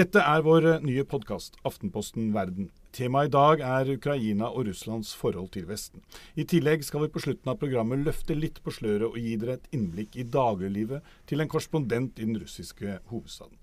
Dette 0.00 0.20
er 0.24 0.40
vår 0.40 0.64
eh, 0.64 0.84
nye 0.86 1.02
podkast, 1.04 1.58
Aftenposten 1.68 2.30
verden. 2.32 2.70
Temaet 2.96 3.28
i 3.28 3.32
dag 3.34 3.60
er 3.66 3.90
Ukraina 3.92 4.48
og 4.48 4.70
Russlands 4.70 5.10
forhold 5.18 5.50
til 5.52 5.66
Vesten. 5.68 6.00
I 6.40 6.46
tillegg 6.48 6.86
skal 6.86 7.04
vi 7.04 7.10
på 7.12 7.20
slutten 7.20 7.52
av 7.52 7.58
programmet 7.60 8.06
løfte 8.06 8.38
litt 8.38 8.62
på 8.64 8.72
sløret 8.72 9.10
og 9.10 9.18
gi 9.20 9.34
dere 9.42 9.58
et 9.58 9.68
innblikk 9.76 10.16
i 10.16 10.24
dagliglivet 10.24 11.04
til 11.28 11.44
en 11.44 11.52
korrespondent 11.52 12.16
i 12.16 12.30
den 12.30 12.40
russiske 12.40 12.96
hovedstaden. 13.10 13.59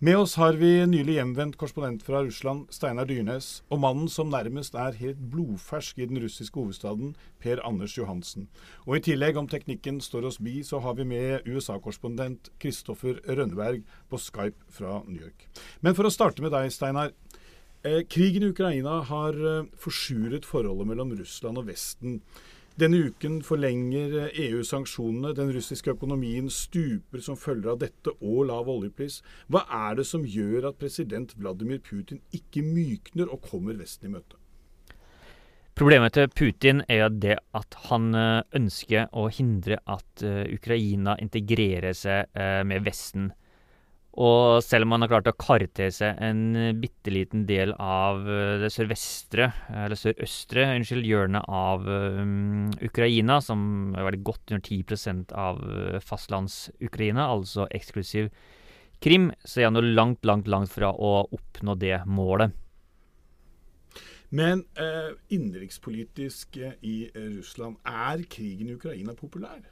Med 0.00 0.16
oss 0.16 0.38
har 0.40 0.56
vi 0.56 0.86
nylig 0.88 1.18
hjemvendt 1.18 1.58
korrespondent 1.60 2.00
fra 2.00 2.22
Russland, 2.24 2.70
Steinar 2.72 3.04
Dyrnes, 3.04 3.58
og 3.68 3.82
mannen 3.82 4.06
som 4.08 4.30
nærmest 4.32 4.72
er 4.72 4.94
helt 4.96 5.18
blodfersk 5.28 5.98
i 6.00 6.06
den 6.08 6.16
russiske 6.22 6.56
hovedstaden, 6.56 7.10
Per 7.36 7.60
Anders 7.68 7.98
Johansen. 7.98 8.46
Og 8.86 8.96
i 8.96 9.02
tillegg, 9.10 9.36
om 9.36 9.44
teknikken 9.44 9.98
står 10.00 10.30
oss 10.30 10.38
bi, 10.40 10.62
så 10.64 10.80
har 10.80 10.96
vi 10.96 11.04
med 11.04 11.44
USA-korrespondent 11.44 12.48
Kristoffer 12.64 13.20
Rønneberg 13.28 13.82
på 14.08 14.16
Skype 14.16 14.72
fra 14.72 15.02
New 15.04 15.20
York. 15.20 15.44
Men 15.84 15.98
for 15.98 16.08
å 16.08 16.14
starte 16.14 16.40
med 16.40 16.56
deg, 16.56 16.72
Steinar. 16.72 17.12
Eh, 17.84 18.00
krigen 18.08 18.48
i 18.48 18.54
Ukraina 18.54 19.02
har 19.04 19.36
eh, 19.36 19.68
forsuret 19.76 20.48
forholdet 20.48 20.88
mellom 20.94 21.12
Russland 21.20 21.60
og 21.60 21.68
Vesten. 21.68 22.22
Denne 22.80 22.96
uken 23.10 23.42
forlenger 23.44 24.30
EU 24.30 24.62
sanksjonene. 24.64 25.34
Den 25.36 25.50
russiske 25.52 25.92
økonomien 25.92 26.46
stuper 26.48 27.20
som 27.20 27.36
følger 27.36 27.74
av 27.74 27.80
dette 27.82 28.14
og 28.20 28.46
lav 28.48 28.70
oljepris. 28.72 29.18
Hva 29.52 29.66
er 29.68 29.98
det 29.98 30.06
som 30.08 30.24
gjør 30.24 30.70
at 30.70 30.78
president 30.80 31.34
Vladimir 31.36 31.82
Putin 31.84 32.22
ikke 32.32 32.64
mykner 32.64 33.28
og 33.28 33.44
kommer 33.50 33.76
Vesten 33.76 34.08
i 34.08 34.14
møte? 34.14 34.38
Problemet 35.76 36.12
til 36.16 36.32
Putin 36.32 36.80
er 36.88 37.08
det 37.08 37.36
at 37.56 37.76
han 37.88 38.14
eh, 38.16 38.42
ønsker 38.56 39.12
å 39.16 39.28
hindre 39.32 39.78
at 39.88 40.24
eh, 40.24 40.42
Ukraina 40.52 41.14
integrerer 41.20 41.96
seg 41.96 42.32
eh, 42.36 42.62
med 42.68 42.84
Vesten. 42.84 43.30
Og 44.18 44.58
selv 44.66 44.84
om 44.84 44.90
man 44.90 45.04
har 45.04 45.10
klart 45.12 45.28
å 45.30 45.36
karre 45.38 45.68
til 45.70 45.92
seg 45.94 46.18
en 46.26 46.40
eh, 46.58 46.72
bitte 46.74 47.12
liten 47.14 47.44
del 47.46 47.70
av 47.78 48.24
eh, 48.26 48.56
det 48.58 48.72
sørvestre, 48.74 49.46
eller 49.70 49.98
sørøstre, 49.98 50.64
unnskyld, 50.74 51.06
hjørnet 51.06 51.46
av 51.46 51.86
um, 51.86 52.72
Ukraina, 52.82 53.38
som 53.44 53.94
veldig 53.94 54.22
godt 54.26 54.50
under 54.50 54.64
10% 54.66 55.30
av 55.30 55.62
fastlands-Ukraina, 56.02 57.28
altså 57.30 57.68
eksklusiv 57.70 58.32
Krim, 59.00 59.30
så 59.48 59.62
er 59.62 59.70
han 59.70 59.78
jo 59.78 59.86
langt, 59.86 60.26
langt, 60.28 60.50
langt 60.50 60.74
fra 60.74 60.90
å 60.92 61.12
oppnå 61.32 61.78
det 61.80 62.02
målet. 62.10 62.52
Men 64.34 64.66
eh, 64.78 65.14
innenrikspolitisk 65.32 66.58
i 66.86 66.96
Russland, 67.14 67.78
er 67.86 68.26
krigen 68.30 68.68
i 68.68 68.76
Ukraina 68.76 69.14
populær? 69.16 69.62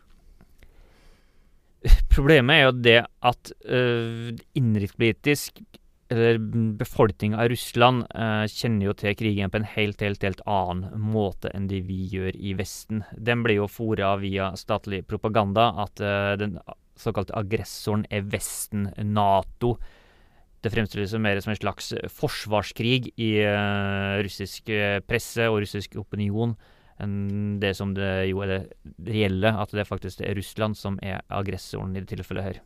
Problemet 2.19 2.57
er 2.57 2.65
jo 2.65 2.79
det 2.83 3.01
at 3.31 3.51
uh, 3.71 4.31
innenrikspolitisk 4.59 5.61
eller 6.09 6.39
befolkninga 6.81 7.37
av 7.37 7.51
Russland 7.53 8.07
eh, 8.17 8.47
kjenner 8.49 8.87
jo 8.87 8.95
til 8.97 9.13
krigen 9.13 9.51
på 9.53 9.59
en 9.61 9.67
helt, 9.75 10.01
helt, 10.01 10.23
helt 10.25 10.41
annen 10.49 11.03
måte 11.13 11.51
enn 11.53 11.67
det 11.69 11.83
vi 11.85 11.99
gjør 12.09 12.33
i 12.33 12.55
Vesten. 12.57 13.03
Den 13.13 13.43
blir 13.45 13.59
jo 13.59 13.67
fora 13.69 14.15
via 14.17 14.47
statlig 14.57 15.03
propaganda 15.05 15.67
at 15.85 16.01
eh, 16.01 16.33
den 16.41 16.57
såkalte 16.97 17.37
aggressoren 17.37 18.07
er 18.09 18.25
Vesten, 18.25 18.89
Nato. 19.05 19.75
Det 20.65 20.73
fremstilles 20.73 21.13
mer 21.21 21.43
som 21.45 21.53
en 21.53 21.61
slags 21.61 21.93
forsvarskrig 22.09 23.13
i 23.21 23.31
russisk 24.25 24.73
presse 25.07 25.45
og 25.47 25.61
russisk 25.63 26.01
opinion 26.01 26.57
enn 27.03 27.59
det 27.63 27.75
som 27.79 27.95
det 27.97 28.29
jo 28.31 28.43
er 28.45 28.53
det 28.53 28.63
reelle, 29.09 29.53
at 29.53 29.75
det 29.75 29.89
faktisk 29.89 30.23
er 30.25 30.37
Russland 30.39 30.79
som 30.79 30.99
er 31.03 31.23
aggressoren 31.29 31.97
i 31.97 32.03
det 32.03 32.13
tilfellet 32.17 32.47
her. 32.49 32.61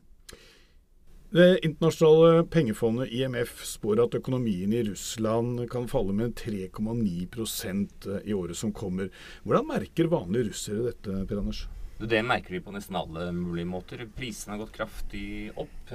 Det 1.33 1.63
internasjonale 1.65 2.43
pengefondet 2.53 3.13
IMF 3.17 3.63
spår 3.65 4.03
at 4.03 4.19
økonomien 4.19 4.73
i 4.77 4.83
Russland 4.85 5.63
kan 5.73 5.87
falle 5.89 6.13
med 6.13 6.35
3,9% 6.37 8.09
i 8.29 8.35
året 8.37 8.59
som 8.59 8.75
kommer. 8.77 9.09
Hvordan 9.41 9.71
merker 9.71 10.11
vanlige 10.13 10.51
russere 10.51 10.91
dette, 10.91 11.23
Per 11.31 11.41
Anders? 11.41 11.63
Det 12.03 12.21
merker 12.27 12.53
vi 12.53 12.61
på 12.61 12.75
nesten 12.75 12.99
alle 13.01 13.31
mulige 13.33 13.71
måter. 13.71 14.05
Prisene 14.13 14.59
har 14.59 14.61
gått 14.67 14.77
kraftig 14.77 15.25
opp. 15.57 15.95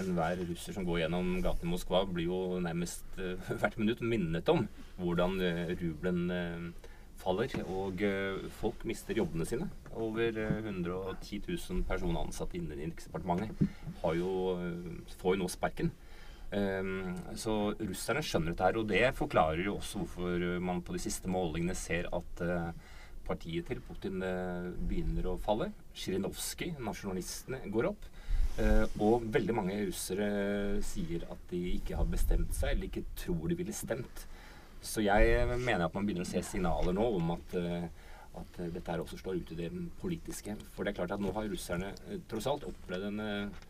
Enhver 0.00 0.40
russer 0.48 0.72
som 0.72 0.88
går 0.88 1.02
gjennom 1.04 1.36
gaten 1.44 1.68
i 1.68 1.74
Moskva, 1.74 2.06
blir 2.08 2.28
jo 2.28 2.40
nærmest 2.64 3.04
eh, 3.20 3.36
hvert 3.60 3.76
minutt 3.80 4.02
minnet 4.04 4.48
om 4.52 4.66
hvordan 5.00 5.36
eh, 5.44 5.76
rubelen 5.80 6.32
eh, 6.32 6.85
faller, 7.26 7.52
og 7.66 8.02
eh, 8.06 8.46
folk 8.60 8.84
mister 8.88 9.18
jobbene 9.18 9.46
sine. 9.48 9.68
Over 9.92 10.38
110 10.38 11.42
000 11.48 11.84
personer 11.88 12.22
ansatte 12.22 12.58
innen 12.58 12.76
Innenriksdepartementet 12.76 13.98
får 14.00 14.20
jo 14.20 15.38
nå 15.40 15.48
sparken. 15.50 15.90
Um, 16.46 17.16
så 17.34 17.74
russerne 17.74 18.22
skjønner 18.22 18.52
dette 18.52 18.66
her, 18.68 18.76
og 18.78 18.86
det 18.86 19.16
forklarer 19.18 19.64
jo 19.66 19.80
også 19.80 20.04
hvorfor 20.04 20.44
man 20.62 20.82
på 20.86 20.94
de 20.94 21.00
siste 21.02 21.30
målingene 21.30 21.74
ser 21.74 22.06
at 22.14 22.42
uh, 22.46 22.70
partiet 23.26 23.66
til 23.66 23.80
Putin 23.82 24.22
uh, 24.22 24.70
begynner 24.86 25.32
å 25.32 25.40
falle. 25.42 25.72
Sjirinovskij, 25.98 26.76
nasjonalistene, 26.78 27.64
går 27.74 27.90
opp. 27.90 28.06
Uh, 28.56 28.86
og 29.02 29.26
veldig 29.34 29.56
mange 29.58 29.80
russere 29.88 30.78
sier 30.86 31.26
at 31.34 31.42
de 31.50 31.60
ikke 31.74 31.98
har 31.98 32.06
bestemt 32.08 32.54
seg, 32.56 32.76
eller 32.76 32.88
ikke 32.88 33.08
tror 33.26 33.50
de 33.50 33.58
ville 33.58 33.74
stemt 33.76 34.26
så 34.86 35.04
jeg 35.04 35.46
mener 35.58 35.86
at 35.86 35.94
man 35.96 36.06
begynner 36.06 36.26
å 36.26 36.28
se 36.28 36.42
signaler 36.46 36.94
nå 36.96 37.06
om 37.18 37.32
at, 37.34 37.56
eh, 37.58 37.86
at 38.40 38.60
dette 38.60 38.86
her 38.92 39.02
også 39.02 39.18
slår 39.20 39.40
ut 39.40 39.54
i 39.54 39.58
det 39.58 39.70
politiske. 40.00 40.56
For 40.74 40.84
det 40.84 40.92
er 40.92 41.00
klart 41.00 41.16
at 41.16 41.22
nå 41.22 41.32
har 41.36 41.48
russerne 41.50 41.92
eh, 42.06 42.20
tross 42.30 42.48
alt 42.50 42.66
opplevd 42.68 43.08
en, 43.10 43.24
eh, 43.24 43.64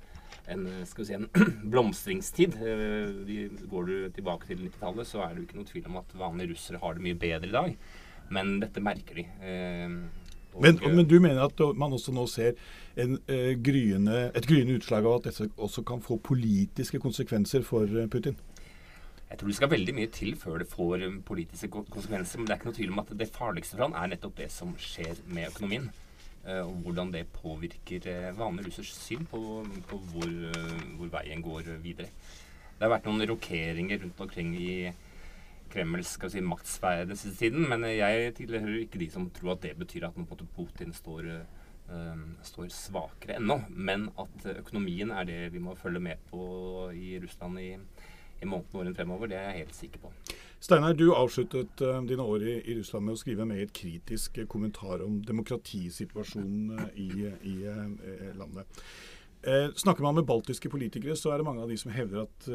en, 0.55 0.67
si, 0.87 1.07
en 1.17 1.29
blomstringstid. 1.73 2.59
De, 3.29 3.41
går 3.73 3.91
du 3.91 3.97
tilbake 4.19 4.51
til 4.51 4.67
90-tallet, 4.67 5.09
så 5.09 5.25
er 5.25 5.33
det 5.33 5.43
jo 5.43 5.49
ikke 5.49 5.61
noe 5.63 5.73
tvil 5.73 5.91
om 5.93 6.01
at 6.03 6.17
vanlige 6.21 6.53
russere 6.55 6.83
har 6.85 6.97
det 6.97 7.07
mye 7.09 7.21
bedre 7.27 7.51
i 7.51 7.57
dag. 7.57 7.75
Men 8.37 8.57
dette 8.63 8.83
merker 8.83 9.23
de. 9.23 9.27
Men, 10.57 10.79
men, 10.81 11.05
du 11.05 11.19
mener 11.21 11.43
at 11.45 11.61
man 11.77 11.93
også 11.93 12.15
nå 12.17 12.25
ser 12.33 12.57
en, 12.97 13.19
eh, 13.29 13.53
gryende, 13.61 14.31
et 14.35 14.47
gryende 14.49 14.79
utslag 14.79 15.05
av 15.05 15.19
at 15.19 15.29
dette 15.29 15.51
også 15.61 15.85
kan 15.87 16.01
få 16.05 16.17
politiske 16.25 17.01
konsekvenser 17.03 17.65
for 17.67 17.91
Putin? 18.13 18.39
Jeg 19.27 19.41
tror 19.41 19.51
det 19.51 19.57
skal 19.59 19.71
veldig 19.73 19.95
mye 19.97 20.11
til 20.15 20.37
før 20.39 20.61
det 20.63 20.69
får 20.71 21.03
um, 21.09 21.17
politiske 21.27 21.69
konsekvenser. 21.71 22.39
Men 22.39 22.47
det 22.47 22.55
er 22.55 22.61
ikke 22.61 22.69
noe 22.71 22.79
tvil 22.79 22.93
om 22.95 23.01
at 23.03 23.15
det 23.19 23.33
farligste 23.35 23.75
for 23.75 23.89
han 23.89 23.97
er 23.99 24.13
nettopp 24.13 24.37
det 24.39 24.51
som 24.55 24.75
skjer 24.79 25.19
med 25.27 25.51
økonomien. 25.51 25.89
Uh, 26.47 26.63
og 26.63 26.77
hvordan 26.85 27.11
det 27.11 27.25
påvirker 27.35 28.07
uh, 28.07 28.37
vanlige 28.39 28.71
russers 28.71 28.93
syn 28.95 29.27
på, 29.27 29.41
på 29.91 29.99
hvor, 30.13 30.31
uh, 30.31 30.87
hvor, 30.95 31.11
veien 31.17 31.43
går 31.43 31.73
videre. 31.83 32.07
Det 32.77 32.87
har 32.87 32.93
vært 32.93 33.11
noen 33.11 33.27
rokeringer 33.33 34.05
rundt 34.05 34.23
omkring 34.23 34.55
i 34.61 34.71
Kremls 35.73 36.13
skal 36.15 36.31
si, 36.31 36.41
maktsfære 36.47 37.09
den 37.11 37.19
siste 37.19 37.49
tiden. 37.49 37.67
Men 37.67 37.83
jeg 37.91 38.31
tilhører 38.39 38.85
ikke 38.85 39.03
de 39.03 39.11
som 39.11 39.27
tror 39.35 39.57
at 39.57 39.65
det 39.67 39.75
betyr 39.81 40.07
at 40.07 40.19
Putin 40.55 40.93
står, 40.95 41.33
står 42.47 42.69
svakere 42.71 43.41
ennå. 43.41 43.57
Men 43.75 44.07
at 44.21 44.47
økonomien 44.61 45.11
er 45.11 45.27
det 45.27 45.41
vi 45.57 45.65
må 45.65 45.75
følge 45.75 46.05
med 46.05 46.23
på 46.31 46.45
i 46.95 47.17
Russland 47.25 47.59
i 47.59 47.73
i 48.43 48.49
månedene 48.49 48.73
og 48.73 48.83
årene 48.83 48.95
fremover. 48.97 49.31
Det 49.31 49.39
er 49.39 49.51
jeg 49.51 49.65
helt 49.65 49.79
sikker 49.79 50.05
på. 50.05 50.13
Steinar, 50.67 50.97
du 50.97 51.11
avsluttet 51.15 51.83
uh, 51.85 52.01
dine 52.09 52.25
år 52.25 52.43
i, 52.43 52.55
i, 52.65 52.79
Russland 52.79 53.07
med 53.07 53.17
å 53.17 53.21
skrive 53.21 53.45
med 53.49 53.61
et 53.63 53.75
kritisk 53.77 54.41
uh, 54.41 54.47
kommentar 54.51 55.05
om 55.05 55.19
demokratisituasjonen 55.27 56.79
uh, 56.79 56.89
i, 56.97 57.29
i 57.47 57.57
landet. 58.37 58.83
snakker 59.79 60.03
man 60.03 60.17
med 60.17 60.27
baltiske 60.27 60.69
politikere, 60.73 61.15
så 61.17 61.31
er 61.31 61.39
det 61.39 61.47
mange 61.47 61.63
av 61.63 61.71
de 61.71 61.77
som 61.79 61.93
hevder 61.95 62.25
at 62.25 62.49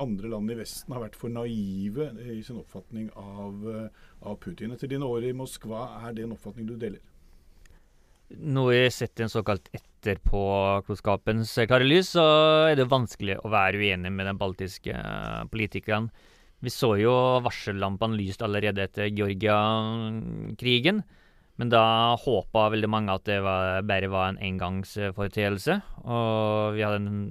andre 0.00 0.30
land 0.32 0.50
i 0.50 0.56
Vesten 0.56 0.94
har 0.94 1.02
vært 1.02 1.18
for 1.18 1.28
naive 1.28 2.06
i 2.24 2.38
sin 2.46 2.56
oppfatning 2.56 3.10
av, 3.18 3.66
av 4.22 4.38
Putin. 4.40 4.72
Etter 4.72 4.88
dine 4.88 5.04
år 5.04 5.26
i 5.28 5.34
Moskva, 5.36 5.82
er 6.06 6.14
det 6.16 6.24
en 6.24 6.32
oppfatning 6.32 6.70
du 6.70 6.78
deler? 6.80 7.02
Nå 8.38 8.70
har 8.70 8.78
jeg 8.78 8.94
sett 8.96 9.20
en 9.20 9.34
såkalt 9.34 9.68
etterpåklokskapens 10.02 11.54
klare 11.70 11.86
lys, 11.86 12.12
så 12.16 12.26
er 12.72 12.76
det 12.78 12.90
vanskelig 12.90 13.38
å 13.40 13.50
være 13.52 13.78
uenig 13.78 14.10
med 14.12 14.26
den 14.28 14.40
baltiske 14.40 14.92
politikeren 15.52 16.10
politikerne. 16.10 16.30
Vi 16.62 16.70
så 16.70 16.94
jo 16.94 17.12
varsellampene 17.42 18.14
lyst 18.20 18.42
allerede 18.42 18.84
etter 18.84 19.10
Georgia-krigen. 19.10 21.02
Men 21.58 21.68
da 21.68 22.14
håpa 22.22 22.68
veldig 22.72 22.88
mange 22.88 23.12
at 23.12 23.26
det 23.26 23.40
var, 23.42 23.82
bare 23.82 24.08
var 24.08 24.30
en 24.30 24.38
engangsforeteelse. 24.38 25.80
Og 26.06 26.76
vi 26.76 26.84
hadde 26.86 27.00
en 27.02 27.26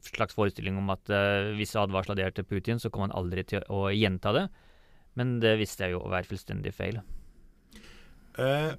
slags 0.00 0.34
forestilling 0.34 0.80
om 0.80 0.88
at 0.90 1.12
uh, 1.12 1.52
hvis 1.58 1.76
advarsla 1.76 2.16
der 2.16 2.32
til 2.32 2.48
Putin, 2.48 2.80
så 2.80 2.88
kom 2.90 3.04
han 3.04 3.14
aldri 3.14 3.44
til 3.44 3.64
å 3.68 3.90
gjenta 3.92 4.32
det. 4.32 4.46
Men 5.20 5.38
det 5.44 5.58
visste 5.60 5.84
jeg 5.84 5.98
jo 5.98 6.02
å 6.06 6.12
være 6.12 6.30
fullstendig 6.32 6.72
feil. 6.72 7.02
Eh, 8.40 8.72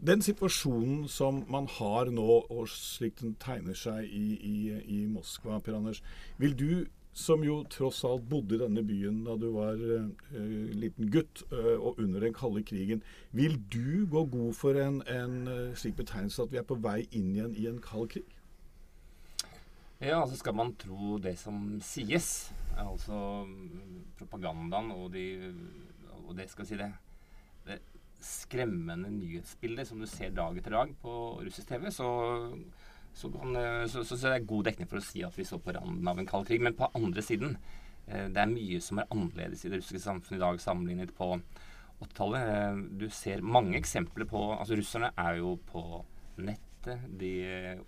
den 0.00 0.22
situasjonen 0.22 1.08
som 1.10 1.42
man 1.50 1.66
har 1.78 2.10
nå, 2.14 2.28
og 2.50 2.68
slik 2.70 3.18
den 3.20 3.34
tegner 3.42 3.74
seg 3.78 4.06
i, 4.06 4.36
i, 4.38 4.58
i 4.78 5.00
Moskva, 5.10 5.58
Per 5.64 5.78
Anders, 5.78 6.02
vil 6.38 6.54
du 6.58 6.70
som 7.18 7.42
jo 7.42 7.64
tross 7.66 8.04
alt 8.06 8.28
bodde 8.30 8.54
i 8.54 8.60
denne 8.60 8.82
byen 8.86 9.24
da 9.26 9.34
du 9.40 9.48
var 9.56 9.80
uh, 9.80 10.06
liten 10.78 11.10
gutt 11.10 11.42
uh, 11.50 11.74
og 11.74 11.98
under 11.98 12.22
den 12.22 12.34
kalde 12.36 12.62
krigen. 12.62 13.02
Vil 13.34 13.58
du 13.72 14.06
gå 14.10 14.22
god 14.30 14.52
for 14.54 14.78
en, 14.78 15.00
en 15.10 15.48
uh, 15.50 15.74
slik 15.74 15.96
betegnelse 15.98 16.44
at 16.44 16.52
vi 16.52 16.60
er 16.60 16.68
på 16.68 16.78
vei 16.78 17.00
inn 17.10 17.32
igjen 17.32 17.56
i 17.58 17.66
en 17.70 17.80
kald 17.82 18.12
krig? 18.14 18.28
Ja, 19.98 20.20
altså 20.20 20.38
skal 20.38 20.54
man 20.54 20.76
tro 20.78 21.16
det 21.18 21.34
som 21.40 21.80
sies, 21.82 22.52
altså 22.78 23.48
propagandaen 24.20 24.92
og, 24.94 25.08
de, 25.10 25.50
og 26.28 26.36
det 26.38 26.46
skal 26.52 26.68
si 26.68 26.78
det, 26.78 26.92
det 27.66 27.80
skremmende 28.20 29.10
nyhetsbilder 29.12 29.86
som 29.86 30.00
du 30.02 30.06
ser 30.10 30.32
dag 30.34 30.56
etter 30.58 30.74
dag 30.74 30.94
på 31.02 31.12
russisk 31.44 31.68
TV, 31.70 31.88
så, 31.94 32.08
så, 33.14 33.30
kan, 33.30 33.54
eh, 33.56 33.84
så, 33.86 34.02
så, 34.04 34.16
så 34.18 34.32
det 34.32 34.48
god 34.48 34.66
dekning 34.70 34.90
for 34.90 35.00
å 35.00 35.06
si 35.06 35.22
at 35.26 35.38
vi 35.38 35.46
står 35.46 35.62
på 35.62 35.74
randen 35.76 36.10
av 36.10 36.18
en 36.18 36.28
kald 36.28 36.48
krig. 36.48 36.62
Men 36.64 36.76
på 36.78 36.90
andre 36.98 37.22
siden, 37.24 37.56
eh, 38.06 38.26
det 38.26 38.42
er 38.42 38.50
mye 38.50 38.82
som 38.84 39.00
er 39.00 39.10
annerledes 39.14 39.64
i 39.64 39.72
det 39.72 39.80
russiske 39.80 40.02
samfunnet 40.02 40.40
i 40.40 40.44
dag 40.44 40.62
sammenlignet 40.62 41.14
på 41.18 41.30
80-tallet. 42.02 42.50
Eh, 42.50 42.84
du 43.04 43.08
ser 43.14 43.46
mange 43.46 43.78
eksempler 43.78 44.28
på 44.30 44.44
Altså, 44.56 44.78
russerne 44.78 45.14
er 45.14 45.38
jo 45.38 45.56
på 45.70 45.84
nettet. 46.42 47.06
De 47.20 47.32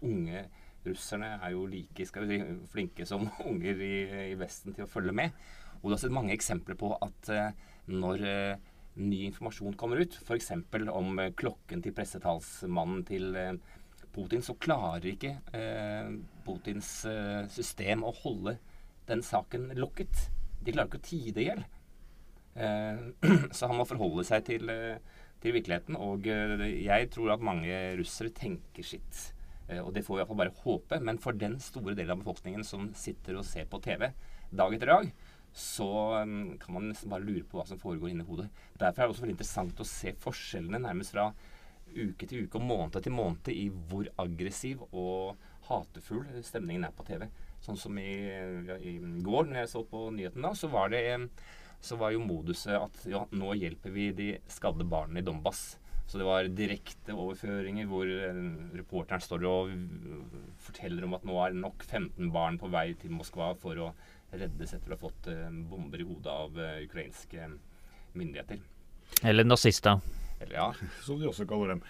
unge 0.07 0.47
russerne 0.87 1.35
er 1.37 1.53
jo 1.53 1.67
like 1.69 2.07
skal 2.09 2.25
vi 2.27 2.39
si, 2.39 2.55
flinke 2.73 3.07
som 3.07 3.27
unger 3.51 3.83
i, 3.83 3.95
i 4.31 4.39
Vesten 4.39 4.79
til 4.79 4.87
å 4.87 4.91
følge 4.91 5.15
med. 5.17 5.35
Og 5.81 5.91
du 5.91 5.97
har 5.97 6.03
sett 6.03 6.15
mange 6.15 6.35
eksempler 6.37 6.77
på 6.79 6.93
at 7.01 7.31
når 7.91 8.21
ny 8.99 9.25
informasjon 9.29 9.77
kommer 9.79 10.03
ut, 10.03 10.17
f.eks. 10.25 10.51
om 10.91 11.21
klokken 11.39 11.83
til 11.85 11.95
pressetalsmannen 11.95 13.05
til 13.09 13.29
Putin, 14.15 14.43
så 14.43 14.57
klarer 14.59 15.13
ikke 15.13 15.37
eh, 15.57 16.11
Putins 16.47 16.91
eh, 17.09 17.47
system 17.53 18.05
å 18.07 18.15
holde 18.23 18.57
den 19.11 19.23
saken 19.27 19.71
lukket. 19.79 20.27
De 20.61 20.75
klarer 20.75 20.91
ikke 20.91 21.01
å 21.01 21.07
tie 21.07 21.35
det 21.35 21.45
i 21.45 21.49
hjel. 21.49 21.65
Eh, 22.55 23.03
så 23.57 23.71
han 23.71 23.79
må 23.79 23.87
forholde 23.89 24.27
seg 24.27 24.47
til, 24.49 24.71
eh, 24.73 25.27
til 25.43 25.55
virkeligheten. 25.57 25.99
Og 25.99 26.27
eh, 26.31 26.67
jeg 26.83 27.11
tror 27.15 27.37
at 27.37 27.47
mange 27.47 27.83
russere 28.01 28.35
tenker 28.35 28.87
sitt. 28.87 29.23
Eh, 29.69 29.81
og 29.81 29.95
det 29.95 30.05
får 30.07 30.17
vi 30.17 30.25
iallfall 30.25 30.43
bare 30.43 30.59
håpe. 30.65 31.01
Men 31.07 31.23
for 31.23 31.39
den 31.39 31.61
store 31.63 31.95
delen 31.95 32.17
av 32.17 32.25
befolkningen 32.25 32.67
som 32.67 32.91
sitter 32.99 33.39
og 33.39 33.47
ser 33.49 33.71
på 33.71 33.83
TV 33.85 34.11
dag 34.51 34.75
etter 34.75 34.91
dag, 34.91 35.13
så 35.53 35.89
um, 36.23 36.57
kan 36.61 36.77
man 36.77 36.91
nesten 36.91 37.11
bare 37.11 37.27
lure 37.27 37.45
på 37.49 37.59
hva 37.59 37.67
som 37.67 37.81
foregår 37.81 38.13
inni 38.13 38.27
hodet. 38.27 38.49
Derfor 38.79 39.03
er 39.03 39.09
det 39.09 39.15
også 39.15 39.25
veldig 39.25 39.37
interessant 39.37 39.83
å 39.83 39.89
se 39.89 40.15
forskjellene 40.23 40.83
nærmest 40.85 41.17
fra 41.17 41.31
uke 41.91 42.27
til 42.31 42.47
uke 42.47 42.61
og 42.61 42.67
måned 42.69 43.01
til 43.03 43.15
måned 43.15 43.51
i 43.51 43.67
hvor 43.91 44.07
aggressiv 44.23 44.85
og 44.91 45.41
hatefull 45.67 46.23
stemningen 46.47 46.87
er 46.87 46.95
på 46.95 47.07
TV. 47.09 47.27
Sånn 47.65 47.79
som 47.79 47.99
i, 48.01 48.13
i 48.79 48.95
går, 49.25 49.51
når 49.51 49.65
jeg 49.65 49.73
så 49.75 49.83
på 49.89 50.07
nyheten 50.15 50.47
da, 50.47 50.55
så 50.57 50.71
var 50.73 50.95
det 50.95 51.03
så 51.81 51.97
var 51.97 52.13
jo 52.13 52.23
moduset 52.23 52.77
at 52.77 53.05
ja, 53.09 53.25
nå 53.33 53.55
hjelper 53.57 53.93
vi 53.95 54.11
de 54.17 54.33
skadde 54.53 54.85
barna 54.89 55.21
i 55.21 55.25
Donbas. 55.25 55.79
Så 56.11 56.19
det 56.19 56.27
var 56.27 56.49
direkte 56.53 57.15
overføringer 57.15 57.87
hvor 57.89 58.09
uh, 58.09 58.41
reporteren 58.75 59.23
står 59.23 59.47
og 59.49 59.71
forteller 60.61 61.07
om 61.07 61.15
at 61.17 61.27
nå 61.27 61.37
er 61.41 61.55
nok 61.57 61.85
15 61.87 62.33
barn 62.35 62.59
på 62.61 62.69
vei 62.73 62.91
til 63.01 63.15
Moskva 63.15 63.53
for 63.61 63.79
å 63.79 63.93
reddes 64.33 64.75
etter 64.77 64.93
å 64.93 64.97
ha 64.97 65.01
fått 65.01 65.31
uh, 65.33 65.49
bomber 65.71 66.01
i 66.03 66.07
hodet 66.07 66.33
av 66.33 66.57
uh, 66.59 66.79
ukrainske 66.85 67.51
myndigheter. 68.15 68.63
Eller 69.27 69.45
nazister. 69.45 70.01
Eller, 70.41 70.55
ja. 70.55 70.75
Som 71.05 71.21
de 71.21 71.29
også 71.29 71.45
kaller 71.49 71.75
dem. 71.75 71.83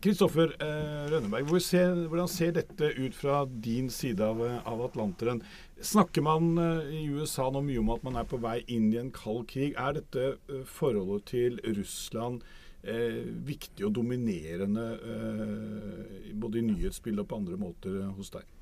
Kristoffer 0.00 0.54
eh, 0.54 0.68
eh, 0.68 1.08
Rønneberg, 1.12 1.44
hvor 1.50 1.60
ser, 1.60 2.06
hvordan 2.08 2.30
ser 2.32 2.54
dette 2.56 2.88
ut 2.96 3.16
fra 3.16 3.42
din 3.44 3.90
side 3.92 4.24
av, 4.24 4.40
av 4.40 4.84
Atlanteren? 4.86 5.42
Snakker 5.84 6.24
man 6.24 6.54
eh, 6.62 6.94
i 6.96 7.04
USA 7.12 7.50
nå 7.52 7.60
mye 7.66 7.82
om 7.82 7.92
at 7.92 8.06
man 8.06 8.16
er 8.16 8.28
på 8.28 8.40
vei 8.40 8.62
inn 8.72 8.88
i 8.94 9.00
en 9.02 9.12
kald 9.12 9.44
krig? 9.52 9.76
Er 9.76 9.98
dette 9.98 10.24
eh, 10.32 10.64
forholdet 10.64 11.28
til 11.34 11.60
Russland 11.76 12.46
eh, 12.80 13.20
viktig 13.44 13.84
og 13.84 13.92
dominerende 14.00 14.88
eh, 14.96 16.32
både 16.32 16.62
i 16.62 16.68
nyhetsbildet 16.70 17.26
og 17.26 17.32
på 17.34 17.42
andre 17.42 17.60
måter 17.60 18.00
hos 18.16 18.32
deg? 18.38 18.55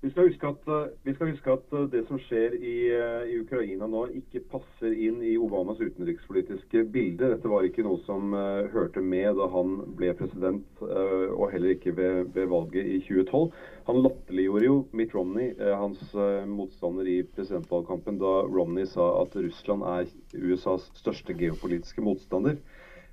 Vi 0.00 0.10
skal, 0.10 0.28
at, 0.42 0.68
eh, 0.68 0.90
vi 1.02 1.12
skal 1.14 1.32
huske 1.32 1.50
at, 1.50 1.72
eh, 1.74 1.86
det 1.90 2.04
som 2.06 2.20
skjer 2.22 2.52
i, 2.54 2.74
eh, 2.94 3.32
i, 3.32 3.38
Ukraina 3.42 3.88
nå, 3.90 4.04
ikke 4.14 4.44
passer 4.46 4.92
inn 4.94 5.18
i 5.26 5.32
Obamas 5.36 5.80
utenrikspolitiske 5.82 6.84
bilde. 6.86 7.32
Dette 7.32 7.50
var 7.50 7.66
ikke 7.66 7.82
noe 7.82 7.98
som 8.04 8.30
uh, 8.30 8.68
hørte 8.70 9.02
med 9.02 9.34
da 9.40 9.48
han 9.50 9.74
ble 9.98 10.12
president, 10.14 10.62
uh, 10.84 11.34
og 11.34 11.50
heller 11.50 11.74
ikke 11.74 11.96
ved, 11.98 12.30
ved, 12.30 12.46
valget 12.46 12.86
i 12.86 13.00
2012. 13.08 13.50
Han 13.90 14.00
latterliggjorde 14.04 14.68
jo 14.68 14.78
Mitt 14.92 15.18
Romney, 15.18 15.50
uh, 15.58 15.74
hans 15.82 16.14
motstander 16.46 17.10
i 17.10 17.18
presidentvalgkampen, 17.34 18.22
da 18.22 18.46
Romney 18.46 18.86
sa 18.86 19.10
at 19.24 19.34
Russland 19.34 19.82
er 19.82 20.14
USAs 20.38 20.92
største 20.94 21.34
geopolitiske 21.34 22.04
motstander. 22.06 22.62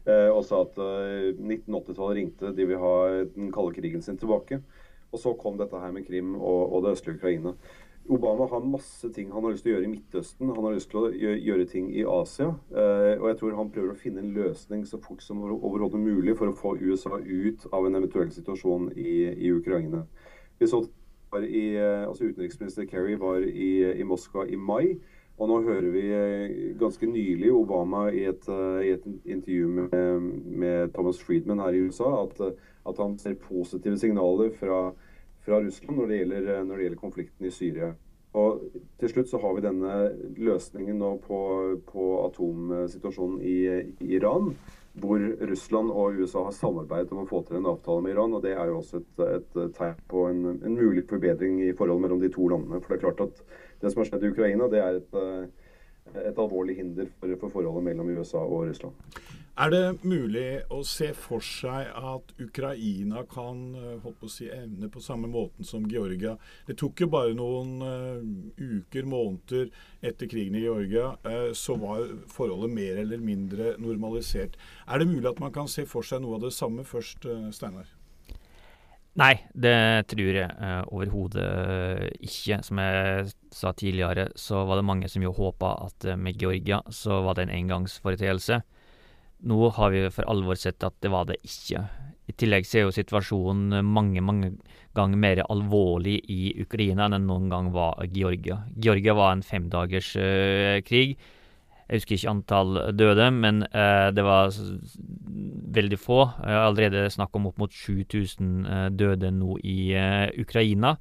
og 0.06 0.44
sa 0.46 0.60
at 0.62 0.76
1980-tallet 0.78 2.16
ringte, 2.20 2.52
de 2.54 2.66
vil 2.70 2.78
ha 2.78 3.24
den 3.26 3.48
kalde 3.50 3.74
krigen 3.74 4.04
sin 4.06 4.20
tilbake. 4.22 4.60
Og 5.14 5.22
så 5.22 5.34
kom 5.40 5.60
dette 5.60 5.80
her 5.80 5.94
med 5.96 6.08
Krim 6.08 6.36
og, 6.36 6.74
og 6.74 6.86
det 6.86 6.96
østlige 6.96 7.20
Ukraina. 7.20 7.56
Obama 8.10 8.46
har 8.46 8.60
masse 8.60 9.10
ting 9.14 9.32
han 9.34 9.44
har 9.44 9.56
lyst 9.56 9.64
til 9.66 9.72
å 9.72 9.76
gjøre 9.76 9.88
i 9.88 9.94
Midtøsten. 9.96 10.52
Han 10.54 10.68
har 10.68 10.76
lyst 10.76 10.92
til 10.92 11.00
å 11.00 11.32
gjøre 11.42 11.66
ting 11.70 11.88
i 11.90 12.04
Asia. 12.06 12.52
Eh, 12.70 13.16
og 13.18 13.30
jeg 13.32 13.40
tror 13.40 13.56
han 13.58 13.72
prøver 13.74 13.96
å 13.96 13.98
finne 13.98 14.22
en 14.22 14.36
løsning 14.36 14.84
så 14.86 15.00
fort 15.02 15.24
som 15.26 15.42
overhodet 15.42 16.02
mulig 16.04 16.36
for 16.38 16.52
å 16.52 16.58
få 16.58 16.76
USA 16.84 17.18
ut 17.18 17.66
av 17.74 17.88
en 17.88 17.98
eventuell 17.98 18.30
situasjon 18.36 18.92
i, 18.94 19.16
i 19.34 19.54
Ukraina. 19.56 20.04
Vi 20.60 20.70
så 20.70 20.84
i, 21.42 21.66
eh, 21.76 22.06
altså 22.06 22.30
Utenriksminister 22.30 22.86
Kerry 22.86 23.18
var 23.20 23.42
i, 23.42 23.72
i, 23.90 24.06
Moskva 24.08 24.46
i 24.46 24.56
mai. 24.56 25.00
Og 25.36 25.50
nå 25.52 25.58
hører 25.66 25.90
vi 25.92 26.04
eh, 26.16 26.54
ganske 26.80 27.08
nylig 27.12 27.50
Obama 27.52 28.06
i 28.08 28.24
et, 28.30 28.46
eh, 28.48 28.82
i 28.88 28.94
et 28.96 29.08
intervju 29.26 29.68
med, 29.68 30.30
med, 30.46 30.94
Thomas 30.96 31.20
Friedman 31.20 31.60
her 31.60 31.76
i 31.76 31.82
USA 31.90 32.14
at, 32.22 32.40
at 32.88 33.02
han 33.04 33.18
ser 33.20 33.36
positive 33.44 33.98
signaler 34.00 34.54
fra 34.56 34.94
fra 35.46 35.62
Russland 35.62 36.00
når 36.00 36.08
det, 36.08 36.18
gjelder, 36.22 36.48
eh, 36.54 36.64
når 36.66 36.76
det 36.76 36.88
gjelder, 36.88 37.02
konflikten 37.02 37.46
i 37.46 37.54
Syria. 37.54 37.94
Og 38.36 38.64
Til 39.00 39.10
slutt 39.10 39.30
så 39.32 39.40
har 39.40 39.54
vi 39.56 39.64
denne 39.64 39.92
løsningen 40.44 40.98
nå 41.00 41.12
på, 41.24 41.38
på 41.88 42.08
atomsituasjonen 42.26 43.38
i, 43.42 43.60
i, 44.02 44.10
Iran. 44.18 44.50
Hvor 45.00 45.20
Russland 45.50 45.92
og 45.92 46.20
USA 46.20 46.44
har 46.48 46.56
samarbeidet 46.56 47.12
om 47.12 47.24
å 47.24 47.30
få 47.30 47.42
til 47.48 47.60
en 47.60 47.70
avtale 47.72 48.04
med 48.04 48.16
Iran. 48.16 48.36
og 48.36 48.44
Det 48.44 48.52
er 48.56 48.72
jo 48.72 48.82
også 48.82 49.00
et, 49.04 49.24
et 49.38 49.58
tegn 49.78 50.02
på 50.12 50.26
en, 50.32 50.44
en, 50.56 50.76
mulig 50.76 51.06
forbedring 51.08 51.62
i 51.64 51.74
forholdet 51.76 52.08
mellom 52.08 52.24
de 52.24 52.32
to 52.32 52.48
landene. 52.52 52.82
For 52.82 52.94
Det 52.94 52.98
er 53.00 53.06
klart 53.06 53.24
at 53.28 53.42
det 53.86 53.94
som 53.94 54.04
har 54.04 54.10
skjedd 54.10 54.26
i 54.26 54.34
Ukraina, 54.34 54.68
det 54.72 54.82
er 54.84 55.00
et, 55.00 55.18
et 56.26 56.42
alvorlig 56.42 56.76
hinder 56.82 57.08
for, 57.20 57.38
for 57.44 57.54
forholdet 57.60 57.88
mellom 57.92 58.12
USA 58.18 58.42
og 58.44 58.66
Russland. 58.68 58.98
Er 59.56 59.70
det 59.72 60.04
mulig 60.04 60.66
å 60.68 60.82
se 60.84 61.14
for 61.16 61.40
seg 61.40 61.88
at 61.88 62.32
Ukraina 62.44 63.22
kan 63.32 63.62
eh, 63.80 64.04
å 64.04 64.28
si, 64.28 64.50
evne 64.52 64.90
på 64.92 65.00
samme 65.00 65.30
måten 65.32 65.64
som 65.64 65.86
Georgia? 65.88 66.34
Det 66.68 66.76
tok 66.82 67.06
jo 67.06 67.08
bare 67.14 67.32
noen 67.38 67.78
uh, 67.80 68.20
uker, 68.60 69.08
måneder 69.08 69.70
etter 70.04 70.28
krigen 70.28 70.60
i 70.60 70.66
Georgia, 70.66 71.14
uh, 71.24 71.54
så 71.56 71.78
var 71.80 72.04
forholdet 72.28 72.76
mer 72.76 73.00
eller 73.06 73.24
mindre 73.24 73.78
normalisert. 73.80 74.60
Er 74.92 75.00
det 75.00 75.08
mulig 75.14 75.32
at 75.32 75.40
man 75.40 75.56
kan 75.56 75.72
se 75.72 75.88
for 75.88 76.04
seg 76.04 76.26
noe 76.26 76.36
av 76.36 76.50
det 76.50 76.52
samme 76.58 76.84
først, 76.84 77.24
uh, 77.24 77.48
Steinar? 77.56 77.88
Nei, 79.16 79.36
det 79.56 80.10
tror 80.12 80.36
jeg 80.36 80.48
uh, 80.60 80.82
overhodet 80.92 81.46
ikke. 82.20 82.60
Som 82.68 82.82
jeg 82.84 83.30
sa 83.56 83.72
tidligere, 83.72 84.28
så 84.36 84.66
var 84.68 84.80
det 84.80 84.88
mange 84.90 85.12
som 85.12 85.24
jo 85.24 85.32
håpa 85.36 85.72
at 85.86 86.08
med 86.20 86.42
Georgia 86.42 86.82
så 86.92 87.22
var 87.24 87.38
det 87.38 87.48
en 87.48 87.56
engangsforeteelse. 87.62 88.60
Nå 89.48 89.70
har 89.78 89.94
vi 89.94 90.04
for 90.12 90.28
alvor 90.32 90.60
sett 90.60 90.84
at 90.84 90.98
det 91.04 91.12
var 91.14 91.30
det 91.30 91.40
ikke. 91.48 91.86
I 92.28 92.34
tillegg 92.34 92.68
så 92.68 92.80
er 92.80 92.88
jo 92.88 92.96
situasjonen 92.96 93.86
mange, 93.86 94.24
mange 94.26 94.52
ganger 94.98 95.22
mer 95.22 95.42
alvorlig 95.46 96.18
i 96.32 96.56
Ukraina 96.64 97.06
enn 97.06 97.20
den 97.20 97.28
noen 97.30 97.48
gang 97.52 97.72
var 97.76 98.02
Georgia. 98.12 98.64
Georgia 98.76 99.16
var 99.16 99.36
en 99.36 99.46
femdagers 99.46 100.12
uh, 100.20 100.82
krig. 100.88 101.16
Jeg 101.86 102.02
husker 102.02 102.18
ikke 102.18 102.32
antall 102.32 102.80
døde, 102.98 103.28
men 103.32 103.62
uh, 103.70 104.10
det 104.16 104.24
var 104.26 104.56
veldig 105.76 106.00
få. 106.02 106.24
Jeg 106.42 106.58
har 106.58 106.70
allerede 106.70 107.12
snakk 107.14 107.36
om 107.38 107.52
opp 107.52 107.62
mot 107.62 107.74
7000 107.74 108.66
uh, 108.66 108.88
døde 108.90 109.30
nå 109.36 109.60
i 109.62 109.94
Ukraina. 110.42 110.96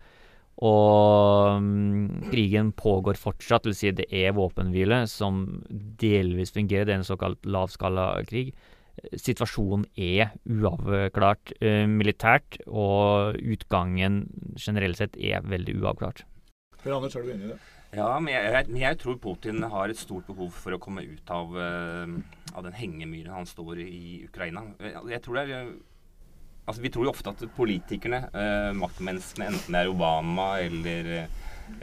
Og 0.63 1.57
um, 1.59 2.23
krigen 2.31 2.71
pågår 2.77 3.19
fortsatt, 3.19 3.67
vil 3.67 3.75
si 3.75 3.91
det 3.91 4.07
er 4.15 4.37
våpenhvile 4.37 5.03
som 5.11 5.43
delvis 6.01 6.55
fungerer. 6.55 6.87
Det 6.87 6.95
er 6.95 7.03
en 7.03 7.09
såkalt 7.09 7.49
lavskalakrig. 7.49 8.53
Situasjonen 9.19 9.89
er 9.99 10.37
uavklart 10.47 11.57
uh, 11.59 11.85
militært, 11.91 12.61
og 12.69 13.41
utgangen 13.41 14.27
generelt 14.61 15.01
sett 15.01 15.19
er 15.19 15.43
veldig 15.43 15.81
uavklart. 15.83 16.23
Per 16.85 16.95
Anders, 16.95 17.17
er 17.17 17.25
du 17.25 17.33
enig 17.35 17.49
i 17.49 17.55
det? 17.55 17.63
Ja, 17.95 18.11
men 18.19 18.33
jeg, 18.35 18.67
men 18.71 18.81
jeg, 18.83 18.99
tror 18.99 19.19
Putin 19.23 19.63
har 19.71 19.91
et 19.91 20.01
stort 20.01 20.27
behov 20.27 20.55
for 20.57 20.75
å 20.75 20.81
komme 20.83 21.05
ut 21.07 21.31
av, 21.31 21.53
uh, 21.55 22.15
av 22.55 22.65
den 22.67 22.75
hengemyren 22.75 23.37
han 23.39 23.47
står 23.49 23.85
i 23.85 24.25
Ukraina. 24.27 24.65
Jeg 25.11 25.23
tror 25.25 25.41
det 25.41 25.45
er 25.51 25.75
Altså, 26.65 26.81
vi 26.81 26.89
tror 26.89 27.05
jo 27.05 27.11
ofte 27.13 27.29
at 27.29 27.43
politikerne, 27.53 28.23
eh, 28.33 28.71
maktmenneskene, 28.73 29.51
enten 29.51 29.75
det 29.77 29.83
er 29.83 29.91
Obama 29.91 30.47
eller, 30.63 31.11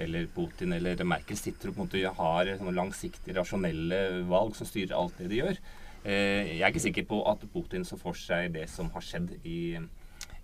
eller 0.02 0.26
Putin 0.34 0.74
eller 0.74 1.04
Merkel, 1.06 1.38
sitter 1.38 1.70
og 1.70 1.76
på 1.76 1.84
en 1.84 1.86
måte 1.86 2.14
har 2.18 2.50
sånne 2.58 2.74
langsiktige, 2.74 3.36
rasjonelle 3.38 4.00
valg 4.32 4.58
som 4.58 4.66
styrer 4.66 4.96
alt 4.98 5.20
det 5.22 5.30
de 5.30 5.38
gjør. 5.38 5.60
Eh, 6.02 6.56
jeg 6.56 6.64
er 6.66 6.74
ikke 6.74 6.82
sikker 6.88 7.06
på 7.12 7.20
at 7.30 7.46
Putin 7.54 7.86
så 7.86 8.00
for 8.02 8.18
seg 8.18 8.56
det 8.56 8.66
som 8.74 8.90
har 8.96 9.06
skjedd 9.06 9.36
i, 9.46 9.78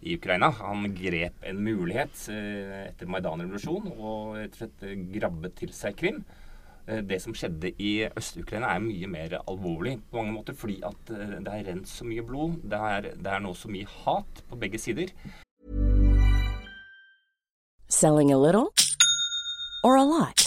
i 0.02 0.16
Ukraina. 0.18 0.50
Han 0.62 0.90
grep 0.96 1.46
en 1.48 1.62
mulighet 1.64 2.28
eh, 2.34 2.88
etter 2.88 3.10
Maidan-revolusjonen 3.10 3.96
og 3.98 4.36
rett 4.38 4.58
og 4.58 4.62
slett 4.62 5.08
grabbet 5.16 5.58
til 5.64 5.74
seg 5.76 5.98
Krim. 6.00 6.22
Eh, 6.88 7.02
det 7.04 7.20
som 7.24 7.36
skjedde 7.36 7.74
i 7.84 8.08
Øst-Ukraina 8.08 8.72
er 8.72 8.84
mye 8.84 9.10
mer 9.12 9.40
alvorlig 9.44 9.98
på 10.10 10.22
mange 10.22 10.38
måter, 10.38 10.56
fordi 10.56 10.80
at 10.88 11.12
eh, 11.12 11.38
det 11.44 11.54
er 11.54 11.68
rent 11.72 11.90
så 11.92 12.08
mye 12.08 12.24
blod. 12.24 12.62
Det 12.64 12.80
er, 12.80 13.12
det 13.18 13.34
er 13.34 13.44
nå 13.44 13.54
så 13.58 13.72
mye 13.74 13.90
hat 14.06 14.44
på 14.50 14.60
begge 14.60 14.80
sider. 14.80 15.12
Selling 17.90 18.32
a 18.32 18.38
little 18.38 18.74
or 19.84 19.98
a 19.98 20.04
lot? 20.04 20.47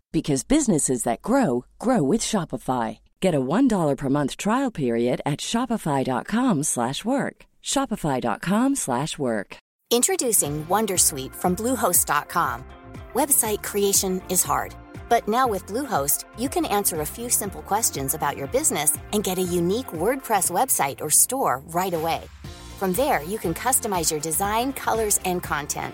because 0.11 0.43
businesses 0.43 1.03
that 1.03 1.21
grow 1.21 1.65
grow 1.79 2.03
with 2.03 2.21
Shopify. 2.21 2.99
Get 3.21 3.35
a 3.35 3.39
$1 3.39 3.97
per 3.97 4.09
month 4.09 4.35
trial 4.37 4.71
period 4.71 5.21
at 5.25 5.39
shopify.com/work. 5.39 7.45
shopify.com/work. 7.63 9.57
Introducing 9.91 10.65
Wondersuite 10.67 11.35
from 11.35 11.55
Bluehost.com. 11.55 12.63
Website 13.13 13.61
creation 13.61 14.21
is 14.29 14.41
hard, 14.41 14.73
but 15.09 15.27
now 15.27 15.49
with 15.49 15.65
Bluehost, 15.65 16.23
you 16.37 16.47
can 16.47 16.65
answer 16.65 17.01
a 17.01 17.05
few 17.05 17.29
simple 17.29 17.61
questions 17.61 18.13
about 18.13 18.37
your 18.37 18.47
business 18.47 18.97
and 19.11 19.21
get 19.21 19.37
a 19.37 19.41
unique 19.41 19.87
WordPress 19.87 20.49
website 20.49 21.01
or 21.01 21.09
store 21.09 21.61
right 21.73 21.93
away. 21.93 22.21
From 22.79 22.93
there, 22.93 23.21
you 23.23 23.37
can 23.37 23.53
customize 23.53 24.09
your 24.09 24.21
design, 24.21 24.71
colors, 24.71 25.19
and 25.25 25.43
content. 25.43 25.93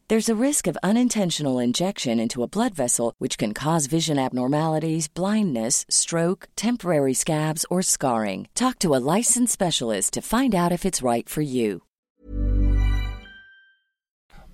There's 0.11 0.27
a 0.27 0.45
risk 0.47 0.67
of 0.67 0.77
unintentional 0.83 1.57
injection 1.57 2.19
into 2.19 2.43
a 2.43 2.45
blood 2.45 2.73
vessel, 2.75 3.13
which 3.19 3.37
can 3.37 3.53
cause 3.53 3.85
vision 3.87 4.19
abnormalities, 4.19 5.07
blindness, 5.07 5.85
stroke, 5.89 6.49
temporary 6.57 7.13
scabs, 7.13 7.65
or 7.69 7.81
scarring. 7.81 8.49
Talk 8.53 8.77
to 8.79 8.93
a 8.93 8.99
licensed 8.99 9.53
specialist 9.53 10.11
to 10.15 10.21
find 10.21 10.53
out 10.53 10.73
if 10.73 10.83
it's 10.83 11.01
right 11.01 11.29
for 11.29 11.39
you. 11.41 11.83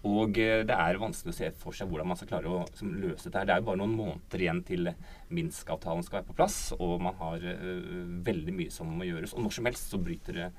Og 0.06 0.38
eh, 0.38 0.62
det 0.62 0.78
er 0.78 1.00
vanskelig 1.02 1.34
å 1.34 1.38
se 1.40 1.50
for 1.58 1.74
seg 1.74 1.90
hvordan 1.90 2.12
man 2.12 2.20
skal 2.20 2.30
klare 2.36 2.52
å 2.54 2.60
løse 2.86 3.26
dette. 3.26 3.48
Det 3.50 3.56
er 3.56 3.64
jo 3.64 3.68
bare 3.72 3.82
noen 3.82 3.96
måneder 3.98 4.44
igjen 4.44 4.62
til 4.68 4.92
Minsk-avtalen 5.34 6.06
skal 6.06 6.20
være 6.20 6.28
på 6.28 6.36
plass, 6.38 6.60
og 6.78 7.02
man 7.02 7.18
har 7.18 7.42
uh, 7.42 8.04
veldig 8.30 8.54
mye 8.60 8.76
som 8.78 8.94
må 8.94 9.10
gjøres. 9.10 9.34
Og 9.34 9.42
når 9.48 9.58
som 9.58 9.72
helst 9.72 9.90
så 9.90 9.98
bryter 10.06 10.38
det 10.38 10.52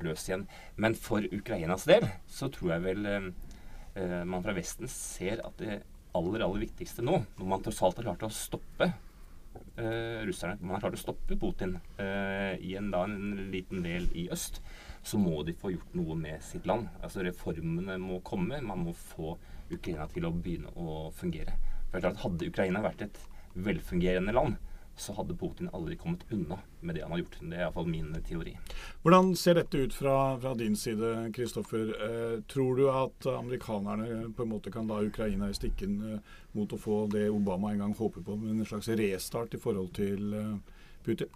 løs 0.00 0.24
igjen. 0.30 0.48
Men 0.80 0.96
for 0.96 1.28
Ukrainas 1.28 1.84
del 1.92 2.08
så 2.24 2.48
tror 2.56 2.78
jeg 2.78 2.86
vel 2.88 3.04
uh, 3.04 3.52
man 4.28 4.42
fra 4.44 4.52
Vesten 4.56 4.90
ser 4.92 5.40
at 5.46 5.56
det 5.60 5.80
aller, 6.16 6.42
aller 6.44 6.62
viktigste 6.66 7.04
nå, 7.04 7.18
når 7.38 7.48
man 7.48 7.62
tross 7.64 7.82
alt 7.84 8.00
har 8.00 8.08
klart 8.10 8.26
å 8.26 8.32
stoppe 8.32 8.90
uh, 8.90 10.20
russerne, 10.28 10.58
man 10.60 10.76
har 10.76 10.84
klart 10.84 10.98
å 10.98 11.00
stoppe 11.00 11.38
Putin 11.40 11.78
i 11.96 12.74
en, 12.76 12.90
da, 12.92 13.04
en 13.08 13.48
liten 13.52 13.84
del 13.84 14.08
i 14.16 14.26
øst, 14.32 14.60
så 15.06 15.20
må 15.22 15.42
de 15.46 15.54
få 15.56 15.70
gjort 15.72 15.96
noe 15.96 16.16
med 16.18 16.42
sitt 16.42 16.66
land. 16.66 16.88
Altså 17.00 17.22
Reformene 17.24 17.94
må 18.02 18.18
komme. 18.26 18.58
Man 18.64 18.82
må 18.88 18.94
få 18.96 19.36
Ukraina 19.70 20.06
til 20.10 20.26
å 20.26 20.32
begynne 20.34 20.72
å 20.74 21.10
fungere. 21.14 21.54
For 21.88 21.98
det 21.98 22.08
klart, 22.08 22.22
Hadde 22.24 22.48
Ukraina 22.50 22.82
vært 22.82 23.04
et 23.06 23.20
velfungerende 23.54 24.34
land, 24.34 24.56
så 24.96 25.12
hadde 25.12 25.36
Putin 25.36 25.68
aldri 25.72 25.96
kommet 25.96 26.24
unna 26.32 26.58
med 26.80 26.94
det 26.94 27.02
han 27.02 27.12
har 27.12 27.18
gjort. 27.18 27.38
Det 27.40 27.56
er 27.56 27.64
iallfall 27.66 27.88
min 27.90 28.12
teori. 28.28 28.54
Hvordan 29.04 29.34
ser 29.36 29.58
dette 29.60 29.78
ut 29.78 29.94
fra, 29.94 30.16
fra 30.40 30.54
din 30.56 30.76
side, 30.76 31.30
Kristoffer? 31.36 31.92
Eh, 32.08 32.36
tror 32.48 32.76
du 32.76 32.86
at 32.90 33.28
amerikanerne 33.36 34.32
på 34.36 34.46
en 34.46 34.52
måte 34.54 34.72
kan 34.72 34.88
la 34.88 35.02
Ukraina 35.04 35.50
i 35.50 35.56
stikken 35.56 35.98
eh, 36.12 36.36
mot 36.56 36.72
å 36.72 36.80
få 36.80 37.04
det 37.12 37.28
Obama 37.30 37.72
en 37.72 37.84
gang 37.84 37.96
håper 37.96 38.24
på, 38.24 38.36
med 38.40 38.56
en 38.56 38.68
slags 38.68 38.88
restart 38.88 39.54
i 39.54 39.60
forhold 39.60 39.92
til 40.00 40.32
eh, 40.34 40.54
Putin? 41.04 41.32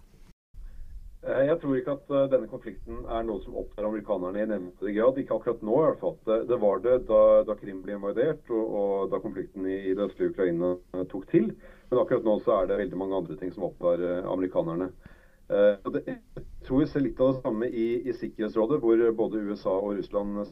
Eh, 1.21 1.43
jeg 1.45 1.57
tror 1.61 1.75
ikke 1.77 1.93
at 1.93 2.07
uh, 2.09 2.23
denne 2.31 2.49
konflikten 2.49 3.03
er 3.05 3.25
noe 3.27 3.41
som 3.43 3.57
opptar 3.61 3.85
amerikanerne 3.85 4.41
i 4.41 4.47
nevnte 4.49 4.93
grad. 4.95 5.19
Ikke 5.21 5.35
akkurat 5.37 5.61
nå, 5.61 5.75
i 5.77 5.83
hvert 5.85 6.01
fall. 6.01 6.15
Det, 6.49 6.57
var 6.63 6.81
det 6.81 6.95
da, 7.09 7.21
da, 7.45 7.55
Krim 7.59 7.83
ble 7.85 7.93
invadert 7.93 8.49
og, 8.49 8.77
og 8.79 9.11
da 9.11 9.19
konflikten 9.21 9.67
i, 9.69 9.77
i 9.91 9.93
det 9.97 10.07
østlige 10.07 10.33
Ukraina 10.33 10.73
uh, 10.95 11.03
tok 11.11 11.27
til. 11.29 11.51
Men 11.91 12.01
akkurat 12.01 12.25
nå 12.25 12.39
så 12.41 12.55
er 12.55 12.71
det 12.71 12.79
veldig 12.79 12.97
mange 12.97 13.19
andre 13.19 13.37
ting 13.37 13.51
som 13.53 13.67
opptar 13.67 14.01
amerikanerne. 14.31 14.93
Det, 15.51 15.99
jeg 16.07 16.43
tror 16.63 16.79
vi 16.79 16.85
ser 16.87 17.03
litt 17.03 17.17
av 17.19 17.33
det 17.33 17.41
samme 17.43 17.67
i, 17.67 17.87
i, 18.07 18.13
Sikkerhetsrådet, 18.15 18.77
hvor 18.79 19.01
både 19.17 19.41
USA 19.49 19.73
og 19.73 19.97
Russland 19.97 20.45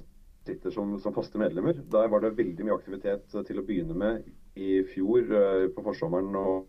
sitter 0.44 0.74
som, 0.76 0.92
som, 1.00 1.16
faste 1.16 1.40
medlemmer. 1.40 1.80
Der 1.94 2.12
var 2.12 2.20
det 2.20 2.34
veldig 2.36 2.68
mye 2.68 2.76
aktivitet 2.76 3.24
til 3.48 3.62
å 3.62 3.64
begynne 3.64 3.96
med 3.96 4.28
i 4.60 4.82
fjor, 4.92 5.24
på 5.72 5.86
forsommeren 5.88 6.36
og, 6.36 6.68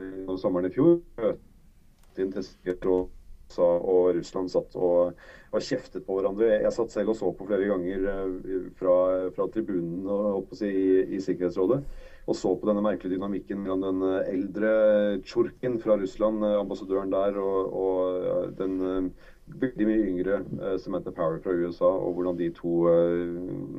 og 0.00 0.40
sommeren 0.40 0.70
i 0.70 0.72
fjor. 0.72 0.96
Til 2.16 2.32
Sikkerhetsrådet 2.32 3.17
USA 3.48 3.64
og 3.64 4.16
Russland 4.16 4.50
satt 4.52 4.76
og, 4.76 5.16
og 5.52 5.64
kjeftet 5.64 6.04
på 6.06 6.18
hverandre. 6.18 6.50
Jeg 6.62 6.74
satt 6.74 6.92
selv 6.92 7.14
og 7.14 7.18
så 7.18 7.32
på 7.32 7.46
flere 7.48 7.70
ganger 7.70 8.04
eh, 8.12 8.68
fra, 8.78 8.98
fra 9.34 9.48
tribunen 9.52 10.04
si, 10.52 10.68
i, 10.68 11.16
i, 11.16 11.20
Sikkerhetsrådet. 11.20 11.82
Og 12.28 12.36
så 12.36 12.52
på 12.60 12.68
denne 12.68 12.84
merkelige 12.84 13.16
dynamikken 13.16 13.62
mellom 13.62 13.86
den 13.86 14.04
eh, 14.10 14.30
eldre 14.34 14.72
Tsjurkin 15.24 15.80
fra 15.80 15.96
Russland, 16.00 16.44
eh, 16.44 16.58
ambassadøren 16.60 17.12
der, 17.12 17.40
og, 17.40 17.72
og 17.72 18.52
den 18.58 19.12
veldig 19.48 19.86
mye 19.88 20.08
yngre 20.10 20.42
Samantha 20.76 21.08
Power 21.16 21.38
fra 21.40 21.54
USA, 21.56 21.88
og 21.88 22.18
hvordan 22.18 22.36
de 22.36 22.50
to 22.52 22.82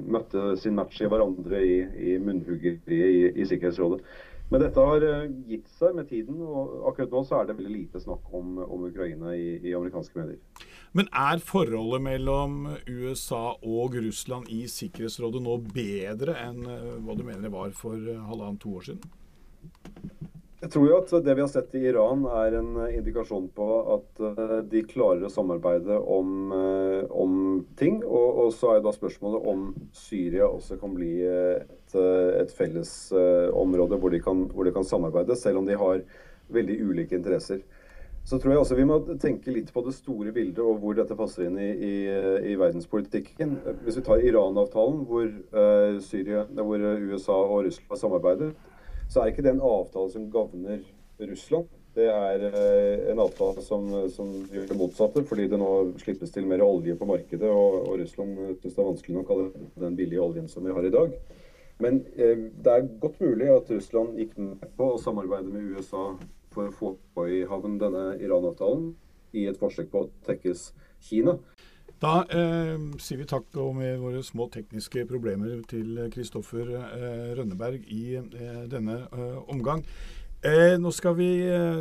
møtte 0.10 0.56
sin 0.58 0.74
match 0.74 0.98
i 1.06 1.10
hverandre 1.12 1.60
i, 1.62 1.76
i 2.10 2.16
munnhuggeriet 2.18 2.90
i, 2.90 3.28
i 3.38 3.46
Sikkerhetsrådet. 3.46 4.02
Men 4.50 4.64
dette 4.64 4.82
har 4.82 5.04
eh, 5.06 5.28
gitt 5.50 5.70
seg 5.78 5.94
med 5.98 6.10
tiden, 6.10 6.40
og 6.42 6.88
akkurat 6.90 7.14
nå 7.14 7.22
så 7.28 7.40
er 7.40 7.50
det 7.50 7.58
veldig 7.60 7.76
lite 7.76 8.02
snakk 8.02 8.34
om, 8.34 8.58
om 8.66 8.88
Ukraina 8.88 9.36
i, 9.38 9.60
i, 9.62 9.76
amerikanske 9.78 10.18
medier. 10.18 10.66
Men 10.98 11.10
er 11.14 11.44
forholdet 11.46 12.02
mellom 12.02 12.64
USA 12.90 13.44
og 13.62 14.00
Russland 14.00 14.50
i 14.50 14.64
Sikkerhetsrådet 14.72 15.44
nå 15.46 15.60
bedre 15.70 16.40
enn 16.48 16.66
eh, 16.66 16.96
hva 17.06 17.18
du 17.18 17.24
mener 17.28 17.46
det 17.46 17.54
var 17.54 17.76
for 17.78 18.02
eh, 18.02 18.26
halvannet-to 18.32 18.74
år 18.80 18.90
siden? 18.90 19.06
Jeg 20.60 20.74
tror 20.74 20.90
jo 20.90 20.98
at 20.98 21.12
det 21.24 21.34
vi 21.38 21.44
har 21.46 21.52
sett 21.52 21.76
i 21.78 21.86
Iran 21.88 22.26
er 22.42 22.58
en 22.58 22.74
indikasjon 22.90 23.46
på 23.56 23.68
at 23.94 24.20
de 24.68 24.82
klarer 24.90 25.24
å 25.24 25.32
samarbeide 25.32 25.96
om, 26.04 26.52
om 27.16 27.38
ting. 27.80 28.02
Og, 28.04 28.42
og, 28.44 28.50
så 28.52 28.74
er 28.74 28.82
da 28.84 28.92
spørsmålet 28.92 29.48
om 29.48 29.70
Syria 29.96 30.50
også 30.50 30.76
kan 30.82 30.98
bli 30.98 31.14
et, 31.98 32.52
felles 32.54 32.92
område 33.58 33.98
hvor, 33.98 34.14
de 34.14 34.22
hvor 34.22 34.68
de 34.68 34.74
kan 34.76 34.88
samarbeide, 34.88 35.38
selv 35.40 35.62
om 35.62 35.70
de 35.70 35.78
har 35.80 36.02
veldig 36.54 36.80
ulike 36.86 37.18
interesser. 37.18 37.62
Så 38.30 38.38
tror 38.38 38.52
jeg 38.52 38.62
også 38.62 38.76
vi 38.78 38.86
må 38.86 39.00
tenke 39.22 39.54
litt 39.54 39.72
på 39.74 39.82
det 39.86 39.96
store 39.98 40.34
bildet 40.36 40.60
og 40.62 40.82
hvor 40.84 40.98
dette 40.98 41.18
passer 41.18 41.48
inn 41.48 41.58
i, 41.58 41.70
i, 41.72 41.94
i 42.52 42.58
verdenspolitikken. 42.60 43.56
Hvis 43.86 43.98
vi 43.98 44.06
tar 44.06 44.22
Iran-avtalen, 44.22 45.02
hvor, 45.10 45.26
uh, 45.56 46.60
hvor 46.60 46.86
USA 47.10 47.40
og 47.40 47.66
Russland 47.66 48.02
samarbeider, 48.04 48.54
så 49.10 49.24
er 49.24 49.32
ikke 49.32 49.46
det 49.48 49.56
en 49.56 49.66
avtale 49.66 50.14
som 50.14 50.30
gagner 50.30 50.84
Russland. 51.26 51.72
Det 51.98 52.06
er 52.06 52.44
eh, 52.46 53.08
en 53.12 53.20
avtale 53.20 53.64
som, 53.66 53.88
som, 54.14 54.30
gjør 54.54 54.68
det 54.70 54.78
motsatte, 54.78 55.24
fordi 55.26 55.48
det 55.50 55.58
nå 55.58 55.72
slippes 56.00 56.30
til 56.32 56.46
mer 56.48 56.62
olje 56.62 56.94
på 56.96 57.08
markedet. 57.10 57.50
Og, 57.50 57.80
og 57.90 57.98
Russland 58.04 58.38
syns 58.62 58.76
det 58.76 58.84
er 58.84 58.90
vanskelig 58.92 59.16
nok 59.18 59.26
å 59.26 59.40
kalle 59.40 59.88
den 59.88 59.98
billige 59.98 60.22
oljen 60.22 60.46
som 60.52 60.70
vi 60.70 60.76
har 60.76 60.86
i 60.86 60.94
dag. 60.94 61.18
Men 61.80 62.02
eh, 62.16 62.50
det 62.60 62.74
er 62.74 62.90
godt 63.02 63.22
mulig 63.24 63.50
at 63.54 63.72
Russland 63.72 64.20
gikk 64.20 64.36
med 64.38 64.68
på 64.78 64.94
å 64.94 65.00
samarbeide 65.02 65.52
med 65.54 65.76
USA 65.76 66.12
for 66.54 66.68
å 66.68 66.76
få 66.76 66.94
på 67.16 67.28
i 67.32 67.44
havn 67.48 67.78
denne 67.80 68.18
Iran-avtalen 68.20 68.92
i 69.38 69.46
et 69.48 69.60
forsøk 69.62 69.92
på 69.92 70.04
å 70.04 70.10
tekkes 70.28 70.72
Kina. 71.06 71.38
Da 72.00 72.22
eh, 72.32 72.76
sier 73.04 73.20
vi 73.20 73.28
takk 73.28 73.56
og 73.60 73.74
med 73.76 74.00
våre 74.00 74.22
små 74.24 74.48
tekniske 74.52 75.04
problemer 75.08 75.60
til 75.68 76.06
Kristoffer 76.14 76.72
eh, 76.80 77.34
Rønneberg 77.40 77.84
i 77.92 78.04
eh, 78.20 78.64
denne 78.72 79.02
eh, 79.12 79.38
omgang. 79.52 79.84
Eh, 80.40 80.78
nå 80.80 80.92
skal 80.96 81.18
vi 81.18 81.28
eh, 81.44 81.80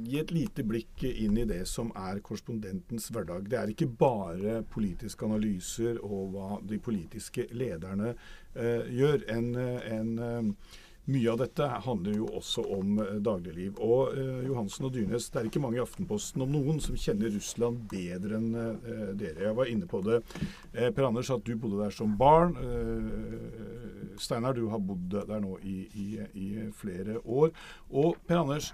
gi 0.00 0.16
et 0.16 0.30
lite 0.32 0.64
blikk 0.64 1.02
inn 1.10 1.36
i 1.36 1.44
det 1.44 1.66
som 1.68 1.90
er 1.92 2.22
korrespondentens 2.24 3.10
hverdag. 3.12 3.50
Det 3.52 3.58
er 3.60 3.72
ikke 3.74 3.90
bare 4.00 4.62
politiske 4.72 5.28
analyser 5.28 6.00
og 6.00 6.32
hva 6.32 6.56
de 6.64 6.80
politiske 6.80 7.44
lederne 7.52 8.14
gjør. 8.56 9.22
En, 9.30 9.52
en 9.54 10.56
mye 11.08 11.30
av 11.32 11.38
dette 11.40 11.66
handler 11.86 12.18
jo 12.18 12.28
også 12.38 12.64
om 12.76 12.98
eh, 13.02 13.14
dagligliv. 13.24 13.78
Og 13.84 14.14
eh, 14.18 14.42
Johansen 14.48 14.88
og 14.88 14.94
Dyrnes, 14.94 15.30
det 15.32 15.40
er 15.40 15.48
ikke 15.48 15.62
mange 15.64 15.80
i 15.80 15.82
Aftenposten 15.84 16.44
om 16.44 16.52
noen 16.52 16.82
som 16.84 16.98
kjenner 17.00 17.32
Russland 17.32 17.86
bedre 17.90 18.38
enn 18.38 18.50
eh, 18.58 19.14
dere. 19.18 19.46
Jeg 19.48 19.56
var 19.58 19.72
inne 19.72 19.88
på 19.88 20.02
det. 20.04 20.20
Eh, 20.74 20.90
per 20.92 21.08
Anders, 21.08 21.32
at 21.34 21.46
du 21.46 21.54
bodde 21.56 21.80
der 21.80 21.94
som 21.94 22.16
barn. 22.20 22.54
Eh, 22.60 24.14
Steinar, 24.20 24.56
du 24.58 24.68
har 24.72 24.82
bodd 24.82 25.14
der 25.14 25.40
nå 25.40 25.56
i, 25.62 25.78
i, 25.94 26.08
i 26.34 26.48
flere 26.76 27.20
år. 27.24 27.54
Og 27.88 28.18
Per 28.28 28.42
Anders, 28.42 28.72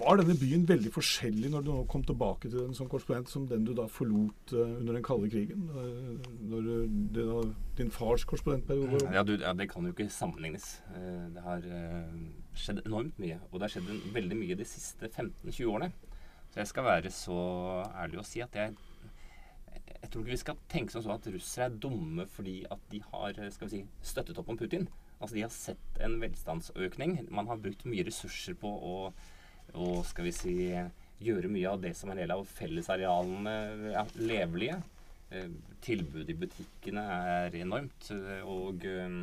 var 0.00 0.18
denne 0.18 0.34
byen 0.38 0.64
veldig 0.68 0.90
forskjellig 0.94 1.50
når 1.52 1.64
du 1.64 1.68
nå 1.70 1.82
kom 1.90 2.02
tilbake 2.06 2.48
til 2.48 2.64
den 2.64 2.76
som 2.76 2.88
korrespondent, 2.90 3.30
som 3.30 3.44
den 3.50 3.66
du 3.66 3.72
da 3.76 3.84
forlot 3.90 4.54
uh, 4.56 4.62
under 4.78 4.96
den 4.96 5.04
kalde 5.06 5.30
krigen? 5.30 5.68
Uh, 5.70 6.16
når 6.50 6.64
det, 6.68 7.26
da, 7.28 7.42
din 7.78 7.92
fars 7.94 8.24
korrespondentperiode 8.28 9.04
ja, 9.04 9.20
ja, 9.20 9.36
ja, 9.46 9.52
det 9.58 9.68
kan 9.70 9.86
jo 9.86 9.94
ikke 9.94 10.08
sammenlignes. 10.10 10.80
Det 11.34 11.44
har 11.44 11.68
skjedd 12.58 12.82
enormt 12.84 13.20
mye. 13.22 13.38
Og 13.50 13.58
det 13.58 13.68
har 13.68 13.76
skjedd 13.76 14.10
veldig 14.16 14.40
mye 14.40 14.58
de 14.58 14.66
siste 14.68 15.10
15-20 15.10 15.70
årene. 15.70 15.92
Så 16.50 16.62
jeg 16.62 16.70
skal 16.70 16.86
være 16.86 17.14
så 17.14 17.38
ærlig 17.94 18.20
å 18.22 18.26
si 18.26 18.42
at 18.44 18.58
jeg 18.58 18.74
jeg 19.84 20.10
tror 20.12 20.22
ikke 20.22 20.34
vi 20.34 20.40
skal 20.40 20.58
tenke 20.70 20.92
sånn 20.92 21.14
at 21.14 21.26
russere 21.32 21.66
er 21.66 21.78
dumme 21.80 22.26
fordi 22.30 22.58
at 22.72 22.82
de 22.92 23.00
har 23.08 23.38
skal 23.52 23.68
vi 23.68 23.72
si, 23.72 23.80
støttet 24.04 24.38
opp 24.40 24.50
om 24.52 24.58
Putin. 24.60 24.86
Altså 25.18 25.36
De 25.36 25.44
har 25.44 25.52
sett 25.52 26.00
en 26.04 26.18
velstandsøkning. 26.20 27.16
Man 27.32 27.48
har 27.48 27.60
brukt 27.62 27.86
mye 27.88 28.04
ressurser 28.06 28.56
på 28.60 28.68
å 28.68 28.94
og 29.74 30.04
skal 30.06 30.28
vi 30.28 30.34
si 30.34 30.56
gjøre 31.24 31.50
mye 31.50 31.70
av 31.70 31.80
det 31.82 31.94
som 31.96 32.10
er 32.12 32.22
del 32.22 32.34
av 32.34 32.44
fellesarealene 32.48 33.54
ja, 33.94 34.04
levelige. 34.20 34.80
Eh, 35.34 35.48
tilbudet 35.84 36.34
i 36.34 36.38
butikkene 36.38 37.04
er 37.24 37.56
enormt. 37.60 38.10
og 38.44 38.84
eh, 38.88 39.18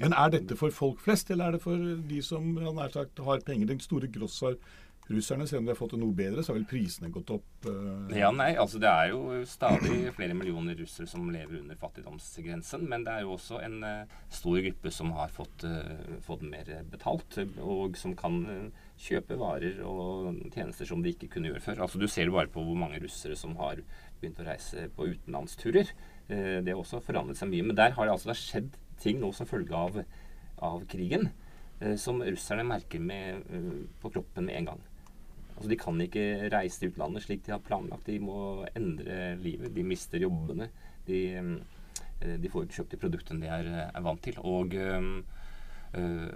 Men 0.00 0.16
er 0.16 0.32
dette 0.34 0.58
for 0.58 0.74
folk 0.74 1.00
flest, 1.00 1.30
eller 1.30 1.48
er 1.48 1.56
det 1.56 1.64
for 1.64 1.90
de 2.08 2.22
som 2.24 2.54
sagt, 2.92 3.22
har 3.24 3.44
penger? 3.46 3.72
Den 3.72 3.80
store 3.80 4.10
gross 4.12 4.40
har 4.44 4.58
russerne, 5.10 5.46
selv 5.46 5.62
om 5.62 5.66
de 5.66 5.72
har 5.72 5.78
fått 5.78 5.94
det 5.94 6.00
noe 6.00 6.14
bedre, 6.14 6.42
så 6.42 6.52
har 6.52 6.58
vel 6.60 6.68
prisene 6.70 7.10
gått 7.12 7.32
opp? 7.34 7.66
Uh... 7.66 8.10
Ja, 8.14 8.30
nei, 8.34 8.52
altså 8.60 8.78
det 8.82 8.90
er 8.90 9.10
jo 9.10 9.40
stadig 9.48 10.12
flere 10.16 10.36
millioner 10.38 10.76
russere 10.78 11.08
som 11.10 11.30
lever 11.32 11.58
under 11.60 11.78
fattigdomsgrensen. 11.80 12.86
Men 12.90 13.06
det 13.06 13.16
er 13.16 13.26
jo 13.26 13.34
også 13.34 13.58
en 13.64 13.78
uh, 13.82 14.20
stor 14.32 14.60
gruppe 14.68 14.92
som 14.94 15.12
har 15.16 15.32
fått, 15.34 15.66
uh, 15.66 16.18
fått, 16.24 16.44
mer 16.46 16.70
betalt, 16.92 17.40
og 17.62 17.98
som 17.98 18.14
kan 18.18 18.38
kjøpe 19.02 19.38
varer 19.40 19.80
og 19.86 20.38
tjenester 20.54 20.88
som 20.88 21.02
de 21.02 21.12
ikke 21.14 21.30
kunne 21.34 21.50
gjøre 21.50 21.64
før. 21.64 21.84
Altså 21.86 22.00
Du 22.00 22.06
ser 22.06 22.28
det 22.28 22.36
bare 22.36 22.52
på 22.52 22.62
hvor 22.62 22.78
mange 22.78 23.00
russere 23.02 23.36
som 23.38 23.56
har 23.58 23.82
begynt 24.20 24.40
å 24.42 24.46
reise 24.46 24.86
på 24.94 25.08
utenlandsturer. 25.10 25.90
det 26.28 26.68
har 26.68 26.78
også 26.78 27.02
forandret 27.02 27.40
seg 27.40 27.50
mye. 27.50 27.66
Men 27.66 27.78
der 27.78 27.96
har 27.96 28.06
det 28.06 28.14
altså 28.14 28.36
skjedd 28.38 28.76
ting 29.02 29.18
nå 29.18 29.32
som 29.34 29.48
følge 29.50 29.74
av, 29.74 29.98
av 30.62 30.84
krigen 30.90 31.32
som 31.98 32.20
russerne 32.22 32.62
merker 32.62 33.02
med, 33.02 33.42
på 33.98 34.12
kroppen 34.14 34.46
med 34.46 34.60
en 34.60 34.68
gang. 34.70 34.82
Altså, 35.62 35.70
de 35.70 35.78
kan 35.78 36.00
ikke 36.02 36.48
reise 36.50 36.80
til 36.80 36.90
utlandet 36.90 37.22
slik 37.22 37.44
de 37.46 37.52
har 37.54 37.60
planlagt. 37.62 38.08
De 38.10 38.16
må 38.18 38.64
endre 38.74 39.36
livet. 39.38 39.70
De 39.76 39.84
mister 39.86 40.18
jobbene. 40.18 40.66
De, 41.06 41.18
eh, 41.38 42.32
de 42.42 42.50
får 42.50 42.64
ikke 42.66 42.80
kjøpt 42.80 42.96
de 42.96 42.98
produktene 43.04 43.44
de 43.44 43.52
er, 43.54 43.68
er 43.84 44.02
vant 44.02 44.18
til. 44.26 44.40
Og, 44.42 44.74
øh, 44.74 45.20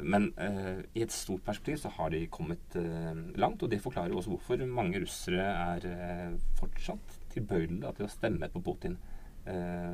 men 0.06 0.28
øh, 0.38 0.84
i 0.94 1.02
et 1.02 1.10
stort 1.10 1.42
perspektiv 1.42 1.80
så 1.82 1.90
har 1.96 2.14
de 2.14 2.22
kommet 2.30 2.78
øh, 2.78 3.34
langt, 3.34 3.66
og 3.66 3.70
det 3.72 3.82
forklarer 3.82 4.14
også 4.14 4.30
hvorfor 4.30 4.62
mange 4.70 5.02
russere 5.02 5.42
er 5.42 6.38
fortsatt 6.60 7.18
tilbøyelige 7.34 7.96
til 7.98 8.06
å 8.06 8.12
stemme 8.14 8.52
på 8.54 8.62
Putin. 8.62 8.98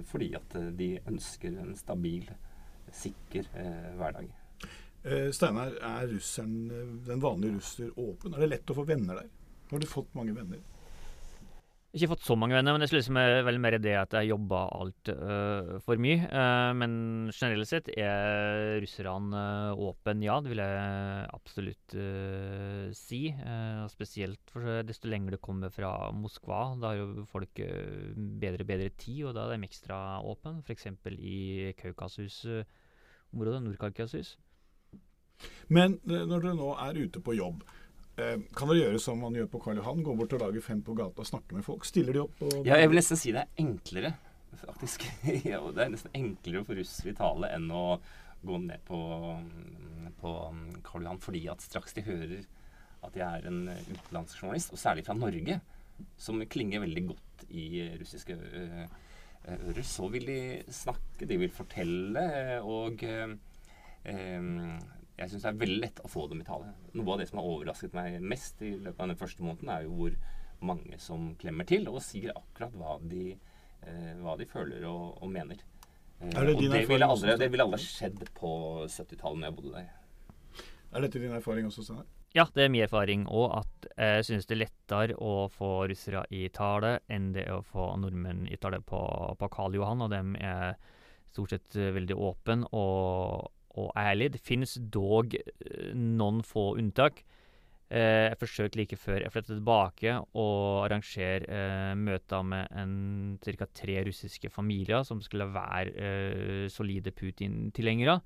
fordi 0.09 0.35
at 0.35 0.55
de 0.79 0.99
ønsker 1.09 1.61
en 1.61 1.77
stabil, 1.77 2.31
sikker 2.93 3.49
hverdag. 3.97 4.42
Eh, 5.03 5.33
Steinar, 5.35 5.73
er 5.83 6.13
russeren, 6.13 6.71
eh, 6.71 6.91
den 7.09 7.23
vanlige 7.23 7.57
russer 7.57 7.89
åpen? 7.99 8.35
Er 8.35 8.45
det 8.45 8.53
lett 8.53 8.71
å 8.71 8.77
få 8.77 8.87
venner 8.87 9.19
der? 9.19 9.31
Har 9.73 9.81
du 9.81 9.87
fått 9.87 10.15
mange 10.15 10.35
venner. 10.37 10.61
Ikke 11.93 12.09
fått 12.09 12.23
så 12.25 12.37
mange 12.39 12.55
venner, 12.55 12.73
men 12.73 12.81
jeg 12.87 12.95
liksom 12.95 13.19
er 13.21 13.43
veldig 13.45 13.61
mer 13.61 13.75
det 13.83 13.93
at 14.01 14.15
jeg 14.17 14.31
jobber 14.31 14.71
altfor 14.79 15.99
uh, 15.99 16.01
mye. 16.01 16.23
Uh, 16.25 16.71
men 16.73 16.93
generelt 17.35 17.69
sett 17.69 17.91
er 17.93 18.79
russerne 18.81 19.43
uh, 19.75 19.83
åpne, 19.91 20.25
ja. 20.25 20.39
Det 20.41 20.55
vil 20.55 20.63
jeg 20.63 21.27
absolutt 21.35 21.97
uh, 21.99 22.87
si. 22.97 23.35
spesielt 23.93 24.55
for 24.55 24.87
desto 24.89 25.11
lenger 25.11 25.37
du 25.37 25.41
kommer 25.43 25.75
fra 25.75 25.91
Moskva. 26.17 26.63
Da 26.81 26.95
har 26.95 27.03
jo 27.03 27.27
folk 27.29 27.61
bedre 27.61 28.65
og 28.65 28.71
bedre 28.71 28.89
tid, 28.97 29.27
og 29.27 29.37
da 29.37 29.51
er 29.51 29.59
de 29.59 29.69
ekstra 29.69 29.99
åpne. 30.23 30.63
F.eks. 30.63 30.89
i 31.19 31.75
Kaukasus-området, 31.83 33.61
Nord-Kaukasus. 33.67 34.39
Men 35.73 35.99
eh, 36.09 36.25
når 36.29 36.45
dere 36.45 36.57
nå 36.59 36.73
er 36.85 37.01
ute 37.01 37.23
på 37.25 37.37
jobb, 37.37 37.63
eh, 38.21 38.37
kan 38.57 38.71
dere 38.71 38.83
gjøre 38.85 39.03
som 39.03 39.21
man 39.23 39.37
gjør 39.39 39.51
på 39.53 39.63
Karl 39.65 39.81
Johan? 39.81 40.03
Gå 40.05 40.17
bort 40.19 40.37
og 40.37 40.45
lage 40.45 40.65
fem 40.65 40.83
på 40.85 40.97
gata 40.99 41.25
og 41.25 41.29
snakke 41.29 41.57
med 41.57 41.67
folk? 41.67 41.87
Stiller 41.89 42.17
de 42.17 42.25
opp? 42.25 42.43
ja, 42.61 42.79
jeg 42.81 42.91
vil 42.91 43.01
nesten 43.01 43.21
si 43.21 43.35
det 43.35 43.45
er 43.45 43.63
enklere, 43.65 44.15
faktisk. 44.65 45.07
det 45.25 45.55
er 45.55 45.95
nesten 45.95 46.19
enklere 46.19 46.67
for 46.69 46.81
russere 46.81 47.15
i 47.15 47.19
tale 47.19 47.53
enn 47.57 47.71
å 47.73 47.87
gå 48.43 48.59
ned 48.65 48.83
på, 48.89 48.99
på 50.19 50.33
Karl 50.87 51.07
Johan, 51.07 51.23
fordi 51.23 51.47
at 51.53 51.63
straks 51.65 51.95
de 51.97 52.07
hører 52.09 52.43
at 53.03 53.17
jeg 53.19 53.27
er 53.27 53.47
en 53.51 53.65
utenlandsjournalist, 53.71 54.75
og 54.75 54.79
særlig 54.79 55.05
fra 55.07 55.15
Norge, 55.19 55.57
som 56.19 56.43
klinger 56.51 56.83
veldig 56.83 57.03
godt 57.09 57.45
i 57.51 57.65
russiske 57.99 58.37
ører, 58.39 59.81
så 59.87 60.07
vil 60.11 60.27
de 60.29 60.41
snakke, 60.71 61.27
de 61.27 61.39
vil 61.41 61.51
fortelle, 61.55 62.27
og 62.63 63.03
jeg 65.19 65.31
syns 65.31 65.45
det 65.45 65.51
er 65.51 65.59
veldig 65.61 65.81
lett 65.83 66.01
å 66.03 66.11
få 66.11 66.27
dem 66.31 66.41
i 66.43 66.47
tale. 66.47 66.71
Noe 66.97 67.15
av 67.15 67.21
det 67.21 67.29
som 67.31 67.41
har 67.41 67.49
overrasket 67.49 67.97
meg 67.97 68.17
mest 68.25 68.63
i 68.65 68.73
løpet 68.79 69.01
av 69.01 69.13
den 69.13 69.21
første 69.21 69.45
måneden, 69.45 69.73
er 69.73 69.87
jo 69.87 69.97
hvor 69.99 70.17
mange 70.63 70.99
som 71.03 71.33
klemmer 71.41 71.69
til 71.69 71.89
og 71.91 72.01
sier 72.05 72.35
akkurat 72.35 72.75
hva 72.79 72.97
de, 73.11 73.33
eh, 73.83 74.13
hva 74.23 74.37
de 74.39 74.49
føler 74.49 74.87
og, 74.89 75.19
og 75.23 75.31
mener. 75.33 75.61
Eh, 76.21 76.31
er 76.31 76.49
det, 76.49 76.57
og 76.57 76.65
det 76.77 76.85
ville 76.89 77.11
aldri, 77.15 77.37
det 77.39 77.51
ville 77.53 77.67
aldri 77.67 77.83
skjedd 77.83 78.25
på 78.39 78.53
70-tallet 78.87 79.43
når 79.43 79.49
jeg 79.49 79.57
bodde 79.59 79.77
der. 79.77 79.93
Er 80.93 81.07
dette 81.07 81.23
din 81.23 81.37
erfaring 81.37 81.69
også, 81.69 81.87
Steinar? 81.87 82.09
Ja, 82.33 82.47
det 82.55 82.65
er 82.65 82.71
min 82.73 82.85
erfaring 82.87 83.27
òg 83.29 83.59
at 83.59 83.89
jeg 83.93 84.25
synes 84.25 84.47
det 84.49 84.55
er 84.57 84.63
lettere 84.63 85.17
å 85.21 85.51
få 85.53 85.83
russere 85.91 86.23
i 86.33 86.47
tale 86.53 86.95
enn 87.13 87.35
det 87.35 87.45
å 87.53 87.59
få 87.61 87.91
nordmenn 88.01 88.47
i 88.49 88.57
tale 88.61 88.81
på, 88.81 89.01
på 89.37 89.49
Karl 89.53 89.77
Johan, 89.77 90.05
og 90.07 90.13
dem 90.15 90.33
er 90.41 90.79
stort 91.33 91.53
sett 91.53 91.77
veldig 91.77 92.17
åpne 92.17 92.71
og 92.73 93.51
og 93.81 93.93
ærlig. 93.99 94.33
Det 94.35 94.43
finnes 94.45 94.77
dog 94.93 95.37
eh, 95.37 95.93
noen 95.95 96.43
få 96.47 96.73
unntak. 96.81 97.23
Eh, 97.93 98.31
jeg 98.31 98.39
forsøkte 98.41 98.79
like 98.81 98.97
før 98.97 99.21
jeg 99.21 99.33
flyttet 99.35 99.59
tilbake 99.59 100.15
å 100.41 100.47
arrangere 100.87 101.45
eh, 101.45 101.95
møter 101.99 102.45
med 102.47 103.43
ca. 103.45 103.67
tre 103.69 103.99
russiske 104.07 104.49
familier 104.53 105.05
som 105.05 105.21
skulle 105.21 105.51
være 105.53 105.93
eh, 105.93 106.69
solide 106.73 107.13
Putin-tilhengere. 107.13 108.21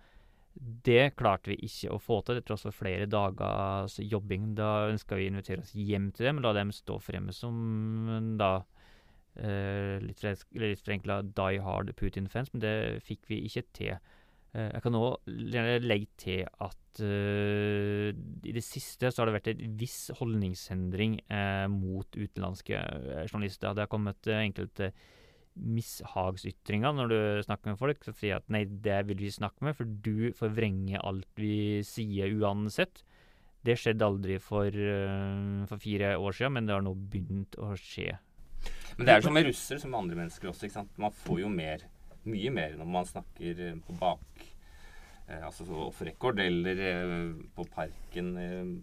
Det 0.57 1.11
klarte 1.19 1.51
vi 1.51 1.59
ikke 1.67 1.91
å 1.93 1.99
få 2.01 2.21
til, 2.25 2.39
til 2.39 2.47
tross 2.47 2.65
for 2.69 2.77
flere 2.77 3.09
dagers 3.11 3.99
jobbing. 4.01 4.55
Da 4.57 4.87
ønska 4.89 5.19
vi 5.19 5.27
å 5.27 5.35
invitere 5.35 5.67
oss 5.67 5.75
hjem 5.75 6.13
til 6.17 6.31
dem, 6.31 6.39
og 6.39 6.47
la 6.47 6.55
dem 6.61 6.71
stå 6.73 6.97
fremme 7.03 7.35
som 7.35 8.39
da 8.41 8.53
eh, 9.35 9.99
litt, 10.01 10.23
litt 10.57 10.85
forenkla 10.85 11.21
die 11.27 11.61
hard 11.65 11.93
Putin-fans, 11.99 12.55
men 12.55 12.63
det 12.65 12.77
fikk 13.05 13.27
vi 13.33 13.43
ikke 13.51 13.67
til. 13.77 13.99
Eh, 14.55 14.71
jeg 14.73 14.85
kan 14.85 14.95
nå 14.95 15.05
legge 15.27 16.09
til 16.21 16.45
at 16.47 17.03
uh, 17.03 18.09
i 18.47 18.55
det 18.57 18.65
siste 18.65 19.11
så 19.11 19.23
har 19.23 19.29
det 19.29 19.37
vært 19.37 19.51
en 19.53 19.75
viss 19.81 20.07
holdningsendring 20.17 21.19
uh, 21.29 21.67
mot 21.73 22.09
utenlandske 22.17 22.81
journalister. 23.27 23.75
Det 23.75 23.85
har 23.85 23.93
kommet 23.93 24.31
uh, 24.31 24.39
enkelte 24.39 24.93
mishagsytringer 25.57 26.93
når 26.93 27.13
du 27.13 27.19
snakker 27.47 27.73
med 27.73 27.81
folk, 27.81 28.03
som 28.05 28.17
sier 28.17 28.41
at 28.41 28.49
'nei, 28.53 28.67
det 28.69 29.03
vil 29.09 29.23
vi 29.25 29.33
snakke 29.33 29.65
med', 29.65 29.77
for 29.77 29.89
du 29.89 30.33
forvrenger 30.37 31.01
alt 31.01 31.29
vi 31.41 31.81
sier 31.85 32.33
uansett. 32.37 33.01
Det 33.65 33.79
skjedde 33.81 34.05
aldri 34.05 34.37
for, 34.39 34.69
for 35.67 35.81
fire 35.83 36.13
år 36.21 36.37
siden, 36.37 36.53
men 36.55 36.69
det 36.69 36.77
har 36.77 36.85
nå 36.85 36.93
begynt 36.95 37.57
å 37.59 37.73
skje. 37.81 38.13
Men 38.97 39.09
det 39.09 39.15
er 39.17 39.25
som 39.25 39.35
med 39.35 39.49
russere, 39.49 39.81
som 39.81 39.91
med 39.91 40.05
andre 40.05 40.19
mennesker 40.21 40.53
også. 40.53 40.69
ikke 40.69 40.77
sant? 40.77 40.93
Man 41.01 41.17
får 41.25 41.41
jo 41.43 41.51
mer, 41.53 41.83
mye 42.31 42.53
mer 42.55 42.77
når 42.79 42.91
man 42.91 43.09
snakker 43.09 43.63
eh, 43.69 43.79
på 43.87 43.97
bak 44.01 44.43
eh, 45.29 45.43
Altså 45.43 45.67
off 45.87 46.03
record 46.07 46.41
eller 46.43 46.83
eh, 46.91 47.15
på 47.57 47.67
parken 47.73 48.35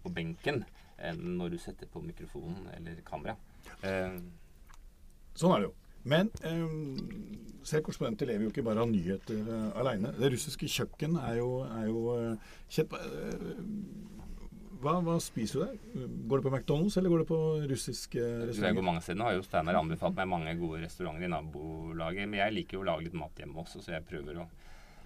på 0.04 0.14
benken 0.14 0.64
enn 1.04 1.24
når 1.38 1.56
du 1.56 1.60
setter 1.60 1.90
på 1.92 2.00
mikrofonen 2.04 2.70
eller 2.78 3.00
kamera. 3.04 3.34
Sånn 5.36 5.52
er 5.56 5.64
det 5.64 5.68
jo. 5.68 5.74
Men 6.04 6.30
eh, 6.44 6.64
selv 7.64 7.86
korrespondenter 7.86 8.28
lever 8.28 8.46
jo 8.48 8.52
ikke 8.52 8.66
bare 8.66 8.84
av 8.84 8.92
nyheter 8.92 9.40
eh, 9.40 9.70
aleine. 9.80 10.12
Det 10.18 10.32
russiske 10.34 10.68
kjøkken 10.68 11.16
er 11.22 11.38
jo, 11.40 11.50
er 11.64 11.88
jo 11.88 12.02
kjent 12.72 12.96
eh, 13.00 13.54
hva, 14.84 14.98
hva 15.06 15.16
spiser 15.24 15.60
du 15.60 15.64
der? 15.64 16.10
Går 16.30 16.42
det 16.42 16.46
på 16.46 16.52
McDonald's, 16.52 16.98
eller 17.00 17.14
går 17.14 17.24
det 17.24 17.30
på 17.30 17.40
russiske 17.72 18.20
jeg 18.20 18.42
går 18.42 18.52
restauranter? 18.52 18.86
mange 18.90 19.04
steder. 19.06 19.20
Nå 19.20 19.30
har 19.30 19.38
jo 19.38 19.46
Steinar 19.46 19.80
anbefalt 19.80 20.20
meg 20.20 20.30
mange 20.32 20.54
gode 20.60 20.82
restauranter 20.84 21.28
i 21.28 21.32
nabolaget. 21.32 22.30
Men 22.30 22.42
jeg 22.42 22.56
liker 22.58 22.78
jo 22.78 22.84
å 22.84 22.88
lage 22.92 23.08
litt 23.08 23.18
mat 23.18 23.42
hjemme 23.42 23.64
også, 23.64 23.82
så 23.84 23.96
jeg 23.96 24.06
prøver 24.10 24.44
å 24.44 24.48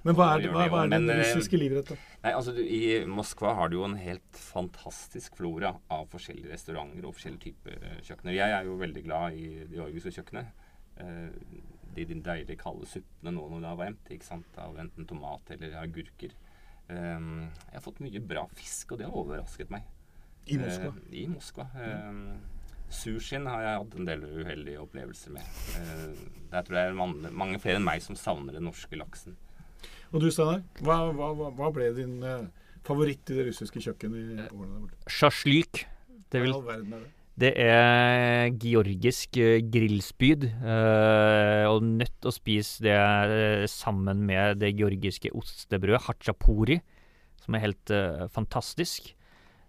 Men 0.08 0.16
hva 0.16 0.28
er, 0.34 0.44
det, 0.46 0.52
hva, 0.54 0.66
det 0.66 0.72
hva 0.72 0.82
er 0.84 0.92
det 0.92 1.00
men, 1.02 1.10
eh, 1.12 1.22
russiske 1.24 1.60
livretten? 1.60 2.02
Nei, 2.24 2.32
altså 2.32 2.54
du, 2.56 2.62
I 2.64 2.82
Moskva 3.12 3.56
har 3.58 3.72
du 3.72 3.80
jo 3.80 3.88
en 3.88 3.98
helt 4.00 4.40
fantastisk 4.40 5.36
flora 5.40 5.74
av 5.92 6.06
forskjellige 6.14 6.54
restauranter 6.54 7.08
og 7.08 7.18
forskjellige 7.18 7.44
typer 7.50 7.82
eh, 7.82 7.98
kjøkkener. 8.08 8.38
Jeg 8.38 8.58
er 8.60 8.70
jo 8.70 8.78
veldig 8.80 9.04
glad 9.08 9.40
i 9.40 9.50
det 9.64 9.80
georgiske 9.80 10.14
kjøkkenet. 10.20 10.68
Eh, 11.04 11.28
de, 11.98 12.06
de 12.06 12.20
deilige 12.22 12.60
kalde 12.62 12.88
suppene 12.90 13.34
nå 13.34 13.48
når 13.52 13.64
det 13.64 13.72
er 13.72 13.82
varmt, 13.82 14.12
ikke 14.14 14.30
sant? 14.30 14.62
av 14.62 14.78
enten 14.82 15.10
tomat 15.10 15.56
eller 15.58 15.80
agurker. 15.82 16.36
Eh, 16.90 17.20
jeg 17.72 17.74
har 17.80 17.84
fått 17.84 18.00
mye 18.04 18.22
bra 18.24 18.46
fisk, 18.56 18.92
og 18.94 19.00
det 19.02 19.08
har 19.10 19.18
overrasket 19.24 19.70
meg. 19.74 19.84
I 20.48 20.58
Moskva. 20.62 20.94
Eh, 20.94 21.18
I 21.24 21.26
Moskva. 21.28 21.66
Eh, 21.76 22.22
Sushien 22.90 23.44
har 23.52 23.62
jeg 23.66 23.80
hatt 23.82 23.96
en 24.00 24.06
del 24.08 24.22
uheldige 24.24 24.80
opplevelser 24.80 25.34
med. 25.36 25.44
Eh, 25.76 26.22
der 26.54 26.64
tror 26.64 26.78
jeg 26.80 26.88
det 26.88 26.94
er 26.94 27.00
mange, 27.02 27.32
mange 27.36 27.60
flere 27.60 27.82
enn 27.82 27.84
meg 27.88 28.02
som 28.06 28.16
savner 28.16 28.56
den 28.56 28.64
norske 28.70 28.96
laksen. 28.96 29.36
Og 30.14 30.22
du, 30.24 30.30
Steinar, 30.32 30.62
hva, 30.80 31.02
hva, 31.12 31.34
hva- 31.52 31.74
ble 31.76 31.90
din 31.98 32.22
favoritt 32.88 33.28
i 33.34 33.36
det 33.36 33.50
russiske 33.50 33.82
kjøkkenet 33.84 34.16
i 34.16 34.46
årene 34.56 34.78
der 34.78 34.86
borte? 34.86 35.12
Sjasjlyk. 35.12 35.82
Det 36.32 36.42
vil 36.46 36.56
det? 37.42 37.52
Er 37.62 38.50
georgisk 38.62 39.38
eh, 39.42 39.60
grillspyd, 39.62 40.48
eh, 40.48 41.66
og 41.70 41.86
nødt 41.86 42.28
å 42.28 42.34
spise 42.34 42.86
det 42.86 42.96
eh, 42.98 43.66
sammen 43.72 44.24
med 44.28 44.62
det 44.64 44.74
georgiske 44.78 45.32
ostebrødet, 45.38 46.04
hachapuri, 46.08 46.80
som 47.44 47.56
er 47.56 47.68
helt 47.68 47.94
fantastisk. 48.34 49.14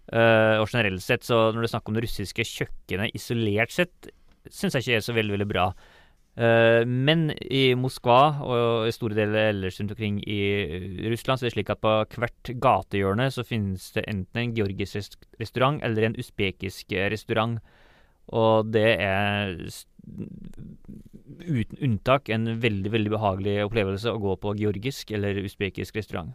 Og 0.09 0.65
generelt 0.65 1.03
sett, 1.05 1.21
så 1.23 1.51
når 1.53 1.61
det 1.61 1.67
er 1.67 1.71
snakk 1.75 1.89
om 1.91 1.95
det 1.95 2.01
russiske 2.03 2.43
kjøkkenet 2.49 3.13
isolert 3.15 3.71
sett, 3.71 4.09
syns 4.49 4.73
jeg 4.73 4.83
ikke 4.83 4.95
er 4.97 5.03
så 5.05 5.13
veldig, 5.13 5.35
veldig 5.35 5.47
bra. 5.47 5.67
Eh, 6.39 6.85
men 6.87 7.33
i 7.51 7.73
Moskva 7.75 8.19
og 8.45 8.87
i 8.87 8.93
store 8.95 9.17
deler 9.17 9.49
ellers 9.49 9.79
rundt 9.81 9.91
omkring 9.91 10.21
i 10.23 10.39
Russland, 11.11 11.39
så 11.39 11.45
er 11.45 11.49
det 11.49 11.55
slik 11.57 11.71
at 11.73 11.81
på 11.83 11.91
hvert 12.15 12.51
gatehjørne 12.63 13.27
så 13.35 13.43
finnes 13.43 13.89
det 13.97 14.05
enten 14.07 14.39
en 14.39 14.55
georgisk 14.55 15.19
restaurant 15.41 15.83
eller 15.83 16.07
en 16.07 16.15
usbekisk 16.19 16.95
eh, 16.95 17.09
restaurant. 17.11 17.59
Og 18.29 18.69
det 18.71 18.87
er 19.03 19.57
uten 21.39 21.79
unntak 21.83 22.29
en 22.29 22.47
veldig, 22.61 22.91
veldig 22.93 23.11
behagelig 23.11 23.55
opplevelse 23.65 24.13
å 24.13 24.21
gå 24.21 24.37
på 24.39 24.55
georgisk 24.61 25.11
eller 25.17 25.41
usbekisk 25.43 25.97
restaurant. 25.99 26.31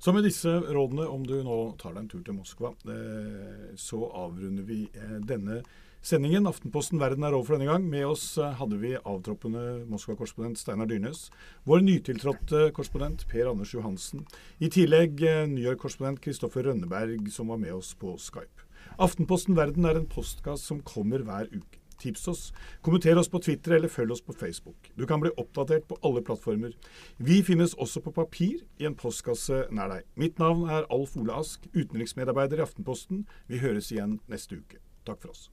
Så 0.00 0.14
med 0.16 0.24
disse 0.24 0.48
rådene, 0.48 1.08
om 1.10 1.26
du 1.26 1.34
nå 1.44 1.56
tar 1.80 1.92
deg 1.92 2.04
en 2.04 2.08
tur 2.08 2.22
til 2.24 2.38
Moskva, 2.38 2.70
eh, 2.88 3.72
så 3.76 4.06
avrunder 4.16 4.64
vi 4.68 4.84
eh, 4.94 5.18
denne 5.26 5.58
sendingen. 6.02 6.48
Aftenposten 6.48 7.00
Verden 7.00 7.24
er 7.24 7.34
over 7.36 7.46
for 7.48 7.56
denne 7.56 7.70
gang. 7.70 7.86
Med 7.90 8.06
oss 8.08 8.24
eh, 8.38 8.54
hadde 8.58 8.78
vi 8.80 8.94
avtroppende 8.98 9.84
Moskva-korrespondent 9.90 10.60
Steinar 10.60 10.88
Dyrnes. 10.90 11.28
Vår 11.68 11.84
nytiltrådte 11.84 12.70
korrespondent 12.76 13.26
Per 13.30 13.50
Anders 13.50 13.74
Johansen. 13.74 14.24
I 14.58 14.70
tillegg 14.72 15.20
eh, 15.22 15.44
New 15.50 15.64
York-korrespondent 15.64 16.22
Kristoffer 16.24 16.66
Rønneberg, 16.68 17.28
som 17.32 17.52
var 17.52 17.60
med 17.62 17.76
oss 17.76 17.92
på 17.98 18.16
Skype. 18.18 18.66
Aftenposten 19.00 19.56
Verden 19.56 19.86
er 19.88 20.00
en 20.00 20.08
postkasse 20.08 20.66
som 20.70 20.82
kommer 20.84 21.24
hver 21.26 21.50
uke. 21.52 21.76
Tips 22.00 22.28
oss, 22.32 22.42
kommenter 22.80 23.18
oss 23.20 23.28
på 23.28 23.42
Twitter 23.44 23.74
eller 23.76 23.92
følg 23.92 24.14
oss 24.14 24.24
på 24.24 24.32
Facebook. 24.32 24.88
Du 24.96 25.04
kan 25.06 25.20
bli 25.20 25.34
oppdatert 25.36 25.84
på 25.84 25.98
alle 26.00 26.22
plattformer. 26.24 26.72
Vi 27.20 27.42
finnes 27.44 27.76
også 27.76 28.00
på 28.00 28.14
papir 28.16 28.64
i 28.80 28.88
en 28.88 28.96
postkasse 28.96 29.66
nær 29.68 29.92
deg. 29.92 30.08
Mitt 30.16 30.40
navn 30.40 30.64
er 30.72 30.88
Alf 30.88 31.12
Ole 31.20 31.36
Ask, 31.36 31.68
utenriksmedarbeider 31.76 32.62
i 32.62 32.64
Aftenposten. 32.64 33.26
Vi 33.52 33.60
høres 33.60 33.92
igjen 33.92 34.22
neste 34.32 34.62
uke. 34.62 34.80
Takk 35.04 35.20
for 35.20 35.36
oss. 35.36 35.50